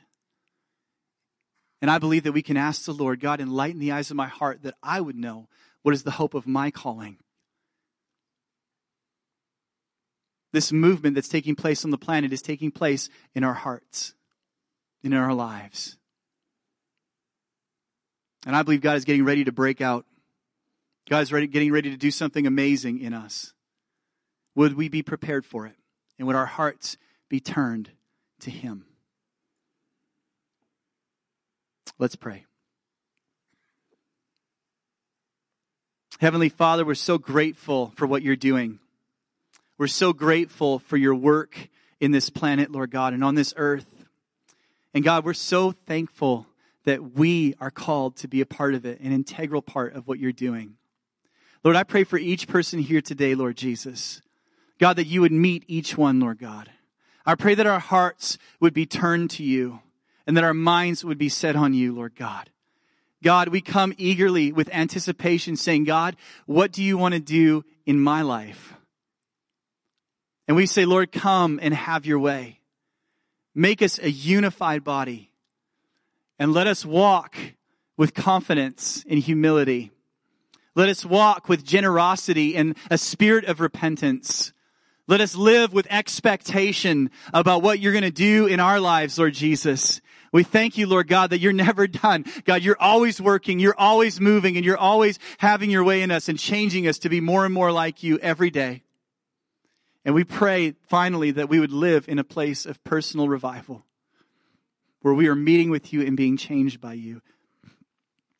And 1.82 1.90
I 1.90 1.98
believe 1.98 2.24
that 2.24 2.32
we 2.32 2.42
can 2.42 2.56
ask 2.56 2.84
the 2.84 2.92
Lord, 2.92 3.20
God, 3.20 3.40
enlighten 3.40 3.80
the 3.80 3.92
eyes 3.92 4.10
of 4.10 4.16
my 4.16 4.26
heart 4.28 4.62
that 4.62 4.74
I 4.82 5.00
would 5.00 5.16
know 5.16 5.48
what 5.82 5.94
is 5.94 6.02
the 6.02 6.10
hope 6.12 6.34
of 6.34 6.46
my 6.46 6.70
calling. 6.70 7.16
This 10.52 10.72
movement 10.72 11.14
that's 11.14 11.28
taking 11.28 11.54
place 11.54 11.84
on 11.84 11.90
the 11.90 11.98
planet 11.98 12.32
is 12.32 12.42
taking 12.42 12.70
place 12.70 13.08
in 13.34 13.44
our 13.44 13.54
hearts 13.54 14.14
in 15.02 15.12
our 15.12 15.32
lives. 15.32 15.96
And 18.46 18.56
I 18.56 18.62
believe 18.62 18.80
God 18.80 18.96
is 18.96 19.04
getting 19.04 19.24
ready 19.24 19.44
to 19.44 19.52
break 19.52 19.80
out. 19.80 20.06
God 21.08 21.20
is 21.20 21.32
ready, 21.32 21.46
getting 21.46 21.72
ready 21.72 21.90
to 21.90 21.96
do 21.96 22.10
something 22.10 22.46
amazing 22.46 23.00
in 23.00 23.12
us. 23.12 23.52
Would 24.54 24.74
we 24.74 24.88
be 24.88 25.02
prepared 25.02 25.44
for 25.44 25.66
it? 25.66 25.74
And 26.18 26.26
would 26.26 26.36
our 26.36 26.46
hearts 26.46 26.96
be 27.28 27.40
turned 27.40 27.90
to 28.40 28.50
Him? 28.50 28.84
Let's 31.98 32.16
pray. 32.16 32.46
Heavenly 36.20 36.50
Father, 36.50 36.84
we're 36.84 36.94
so 36.94 37.18
grateful 37.18 37.92
for 37.96 38.06
what 38.06 38.22
you're 38.22 38.36
doing. 38.36 38.78
We're 39.78 39.86
so 39.86 40.12
grateful 40.12 40.78
for 40.78 40.98
your 40.98 41.14
work 41.14 41.68
in 41.98 42.10
this 42.10 42.28
planet, 42.28 42.70
Lord 42.70 42.90
God, 42.90 43.14
and 43.14 43.24
on 43.24 43.34
this 43.34 43.54
earth. 43.56 43.99
And 44.94 45.04
God, 45.04 45.24
we're 45.24 45.34
so 45.34 45.72
thankful 45.72 46.46
that 46.84 47.14
we 47.14 47.54
are 47.60 47.70
called 47.70 48.16
to 48.16 48.28
be 48.28 48.40
a 48.40 48.46
part 48.46 48.74
of 48.74 48.84
it, 48.84 49.00
an 49.00 49.12
integral 49.12 49.62
part 49.62 49.94
of 49.94 50.08
what 50.08 50.18
you're 50.18 50.32
doing. 50.32 50.76
Lord, 51.62 51.76
I 51.76 51.84
pray 51.84 52.04
for 52.04 52.18
each 52.18 52.48
person 52.48 52.80
here 52.80 53.00
today, 53.00 53.34
Lord 53.34 53.56
Jesus. 53.56 54.22
God, 54.78 54.96
that 54.96 55.06
you 55.06 55.20
would 55.20 55.32
meet 55.32 55.64
each 55.68 55.96
one, 55.96 56.18
Lord 56.18 56.38
God. 56.38 56.70
I 57.26 57.34
pray 57.34 57.54
that 57.54 57.66
our 57.66 57.78
hearts 57.78 58.38
would 58.60 58.72
be 58.72 58.86
turned 58.86 59.30
to 59.32 59.44
you 59.44 59.80
and 60.26 60.36
that 60.36 60.44
our 60.44 60.54
minds 60.54 61.04
would 61.04 61.18
be 61.18 61.28
set 61.28 61.54
on 61.54 61.74
you, 61.74 61.94
Lord 61.94 62.16
God. 62.16 62.50
God, 63.22 63.48
we 63.48 63.60
come 63.60 63.92
eagerly 63.98 64.52
with 64.52 64.70
anticipation 64.72 65.54
saying, 65.54 65.84
God, 65.84 66.16
what 66.46 66.72
do 66.72 66.82
you 66.82 66.96
want 66.96 67.12
to 67.12 67.20
do 67.20 67.64
in 67.84 68.00
my 68.00 68.22
life? 68.22 68.74
And 70.48 70.56
we 70.56 70.64
say, 70.64 70.86
Lord, 70.86 71.12
come 71.12 71.60
and 71.60 71.74
have 71.74 72.06
your 72.06 72.18
way. 72.18 72.59
Make 73.54 73.82
us 73.82 73.98
a 73.98 74.10
unified 74.10 74.84
body. 74.84 75.30
And 76.38 76.52
let 76.52 76.66
us 76.66 76.84
walk 76.84 77.36
with 77.96 78.14
confidence 78.14 79.04
and 79.08 79.18
humility. 79.18 79.90
Let 80.74 80.88
us 80.88 81.04
walk 81.04 81.48
with 81.48 81.64
generosity 81.64 82.56
and 82.56 82.76
a 82.90 82.96
spirit 82.96 83.44
of 83.44 83.60
repentance. 83.60 84.52
Let 85.06 85.20
us 85.20 85.34
live 85.34 85.72
with 85.72 85.86
expectation 85.90 87.10
about 87.34 87.62
what 87.62 87.80
you're 87.80 87.92
going 87.92 88.04
to 88.04 88.10
do 88.10 88.46
in 88.46 88.60
our 88.60 88.78
lives, 88.78 89.18
Lord 89.18 89.34
Jesus. 89.34 90.00
We 90.32 90.44
thank 90.44 90.78
you, 90.78 90.86
Lord 90.86 91.08
God, 91.08 91.30
that 91.30 91.40
you're 91.40 91.52
never 91.52 91.86
done. 91.88 92.24
God, 92.44 92.62
you're 92.62 92.80
always 92.80 93.20
working, 93.20 93.58
you're 93.58 93.78
always 93.78 94.20
moving, 94.20 94.56
and 94.56 94.64
you're 94.64 94.78
always 94.78 95.18
having 95.38 95.70
your 95.70 95.84
way 95.84 96.02
in 96.02 96.10
us 96.10 96.28
and 96.28 96.38
changing 96.38 96.86
us 96.86 96.98
to 97.00 97.08
be 97.08 97.20
more 97.20 97.44
and 97.44 97.52
more 97.52 97.72
like 97.72 98.02
you 98.02 98.18
every 98.20 98.50
day. 98.50 98.82
And 100.04 100.14
we 100.14 100.24
pray 100.24 100.74
finally 100.88 101.30
that 101.32 101.48
we 101.48 101.60
would 101.60 101.72
live 101.72 102.08
in 102.08 102.18
a 102.18 102.24
place 102.24 102.64
of 102.66 102.82
personal 102.84 103.28
revival 103.28 103.84
where 105.02 105.14
we 105.14 105.28
are 105.28 105.34
meeting 105.34 105.70
with 105.70 105.92
you 105.92 106.02
and 106.02 106.16
being 106.16 106.36
changed 106.36 106.80
by 106.80 106.94
you. 106.94 107.22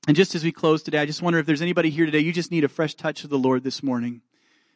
And 0.07 0.17
just 0.17 0.35
as 0.35 0.43
we 0.43 0.53
close 0.53 0.83
today, 0.83 0.99
I 0.99 1.07
just 1.07 1.23
wonder 1.23 1.39
if 1.39 1.47
there's 1.47 1.63
anybody 1.63 1.91
here 1.91 2.07
today, 2.07 2.21
you 2.21 2.33
just 2.33 2.51
need 2.51 2.65
a 2.65 2.69
fresh 2.69 2.95
touch 2.95 3.25
of 3.25 3.31
the 3.31 3.39
Lord 3.39 3.65
this 3.65 3.83
morning. 3.83 4.23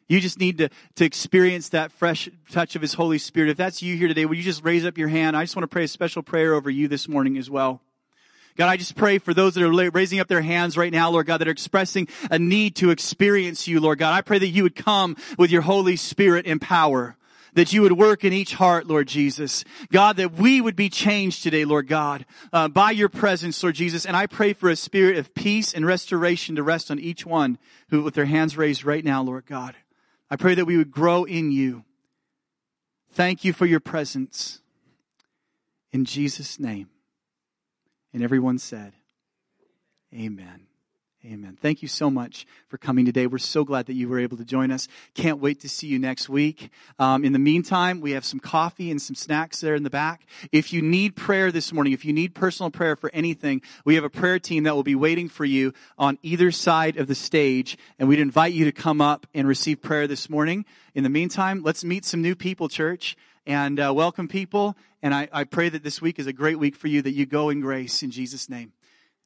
You 0.07 0.21
just 0.21 0.39
need 0.39 0.59
to, 0.59 0.69
to 0.97 1.05
experience 1.05 1.71
that 1.71 1.91
fresh 1.91 2.29
touch 2.51 2.77
of 2.77 2.83
His 2.83 2.95
Holy 2.95 3.17
Spirit. 3.17 3.51
If 3.51 3.57
that's 3.57 3.83
you 3.83 3.97
here 3.97 4.09
today, 4.09 4.27
would 4.27 4.37
you 4.37 4.45
just 4.45 4.63
raise 4.63 4.85
up 4.85 4.99
your 4.99 5.09
hand? 5.09 5.37
I 5.37 5.43
just 5.43 5.57
want 5.57 5.65
to 5.65 5.69
pray 5.69 5.85
a 5.85 5.89
special 5.89 6.23
prayer 6.23 6.53
over 6.53 6.69
you 6.69 6.89
this 6.89 7.09
morning 7.09 7.39
as 7.39 7.49
well. 7.49 7.81
God, 8.57 8.69
I 8.69 8.77
just 8.77 8.95
pray 8.95 9.19
for 9.19 9.35
those 9.35 9.55
that 9.55 9.65
are 9.65 9.91
raising 9.91 10.21
up 10.21 10.29
their 10.29 10.41
hands 10.41 10.77
right 10.77 10.93
now, 10.93 11.11
Lord 11.11 11.27
God, 11.27 11.39
that 11.39 11.49
are 11.49 11.53
expressing 11.53 12.07
a 12.31 12.39
need 12.39 12.77
to 12.77 12.91
experience 12.91 13.67
you, 13.67 13.81
Lord 13.81 13.99
God. 13.99 14.15
I 14.15 14.21
pray 14.21 14.39
that 14.39 14.49
you 14.49 14.63
would 14.63 14.77
come 14.77 15.17
with 15.37 15.51
your 15.51 15.63
Holy 15.63 15.97
Spirit 15.97 16.47
and 16.47 16.61
power 16.61 17.17
that 17.55 17.73
you 17.73 17.83
would 17.83 17.93
work 17.93 18.25
in 18.25 18.33
each 18.33 18.55
heart, 18.55 18.87
Lord 18.87 19.09
Jesus. 19.09 19.65
God, 19.91 20.17
that 20.17 20.33
we 20.35 20.61
would 20.61 20.77
be 20.77 20.89
changed 20.89 21.43
today, 21.43 21.65
Lord 21.65 21.89
God, 21.89 22.27
uh, 22.53 22.69
by 22.69 22.91
your 22.91 23.09
presence, 23.09 23.63
Lord 23.63 23.77
Jesus. 23.77 24.05
And 24.05 24.17
I 24.17 24.27
pray 24.27 24.53
for 24.53 24.69
a 24.69 24.77
spirit 24.77 25.17
of 25.17 25.35
peace 25.35 25.73
and 25.73 25.87
restoration 25.87 26.57
to 26.57 26.63
rest 26.63 26.91
on 26.91 26.99
each 26.99 27.25
one 27.25 27.59
who, 27.89 28.03
with 28.03 28.15
their 28.15 28.27
hands 28.27 28.57
raised 28.57 28.85
right 28.85 29.05
now, 29.05 29.23
Lord 29.23 29.47
God. 29.47 29.75
I 30.31 30.37
pray 30.37 30.55
that 30.55 30.65
we 30.67 30.77
would 30.77 30.91
grow 30.91 31.25
in 31.25 31.53
you. 31.53 31.85
Thank 33.13 33.45
you 33.45 33.53
for 33.53 33.67
your 33.67 33.81
presence. 33.81 34.61
In 35.93 36.05
Jesus' 36.05 36.59
name. 36.59 36.89
And 38.15 38.23
everyone 38.23 38.59
said, 38.59 38.93
Amen. 40.15 40.69
Amen. 41.27 41.57
Thank 41.59 41.81
you 41.81 41.89
so 41.89 42.11
much 42.11 42.47
for 42.69 42.77
coming 42.77 43.07
today. 43.07 43.27
We're 43.27 43.39
so 43.39 43.65
glad 43.65 43.87
that 43.87 43.95
you 43.95 44.11
were 44.11 44.21
able 44.21 44.37
to 44.37 44.45
join 44.45 44.71
us. 44.71 44.89
Can't 45.15 45.41
wait 45.41 45.61
to 45.63 45.71
see 45.71 45.87
you 45.87 45.99
next 45.99 46.29
week. 46.29 46.71
Um, 46.99 47.25
in 47.25 47.33
the 47.33 47.39
meantime, 47.39 48.03
we 48.03 48.11
have 48.11 48.27
some 48.27 48.39
coffee 48.39 48.91
and 48.91 49.01
some 49.01 49.17
snacks 49.17 49.63
there 49.63 49.75
in 49.75 49.85
the 49.85 49.91
back. 49.91 50.27
If 50.53 50.71
you 50.73 50.83
need 50.83 51.17
prayer 51.17 51.51
this 51.51 51.73
morning, 51.73 51.95
if 51.95 52.05
you 52.05 52.13
need 52.13 52.35
personal 52.35 52.71
prayer 52.71 52.95
for 52.95 53.11
anything, 53.15 53.63
we 53.87 53.95
have 53.95 54.05
a 54.05 54.11
prayer 54.11 54.39
team 54.39 54.65
that 54.65 54.75
will 54.75 54.83
be 54.83 54.95
waiting 54.95 55.31
for 55.31 55.47
you 55.47 55.73
on 55.97 56.19
either 56.23 56.51
side 56.53 56.99
of 56.99 57.07
the 57.07 57.15
stage. 57.15 57.79
And 57.99 58.07
we'd 58.07 58.21
invite 58.21 58.53
you 58.53 58.67
to 58.67 58.73
come 58.73 59.01
up 59.01 59.27
and 59.33 59.49
receive 59.49 59.81
prayer 59.81 60.07
this 60.07 60.29
morning. 60.29 60.67
In 60.95 61.05
the 61.05 61.11
meantime, 61.11 61.63
let's 61.65 61.85
meet 61.85 62.05
some 62.05 62.21
new 62.21 62.37
people, 62.37 62.69
church 62.69 63.17
and 63.47 63.81
uh, 63.81 63.93
welcome 63.95 64.29
people. 64.29 64.77
And 65.03 65.15
I, 65.15 65.29
I 65.33 65.45
pray 65.45 65.69
that 65.69 65.83
this 65.83 66.01
week 66.01 66.19
is 66.19 66.27
a 66.27 66.33
great 66.33 66.59
week 66.59 66.77
for 66.77 66.89
you, 66.89 67.03
that 67.03 67.13
you 67.13 67.27
go 67.27 67.51
in 67.51 67.61
grace 67.61 68.03
in 68.03 68.11
Jesus' 68.11 68.49
name. 68.49 68.73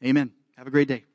Amen. 0.05 0.33
Have 0.57 0.66
a 0.66 0.71
great 0.71 0.89
day. 0.89 1.07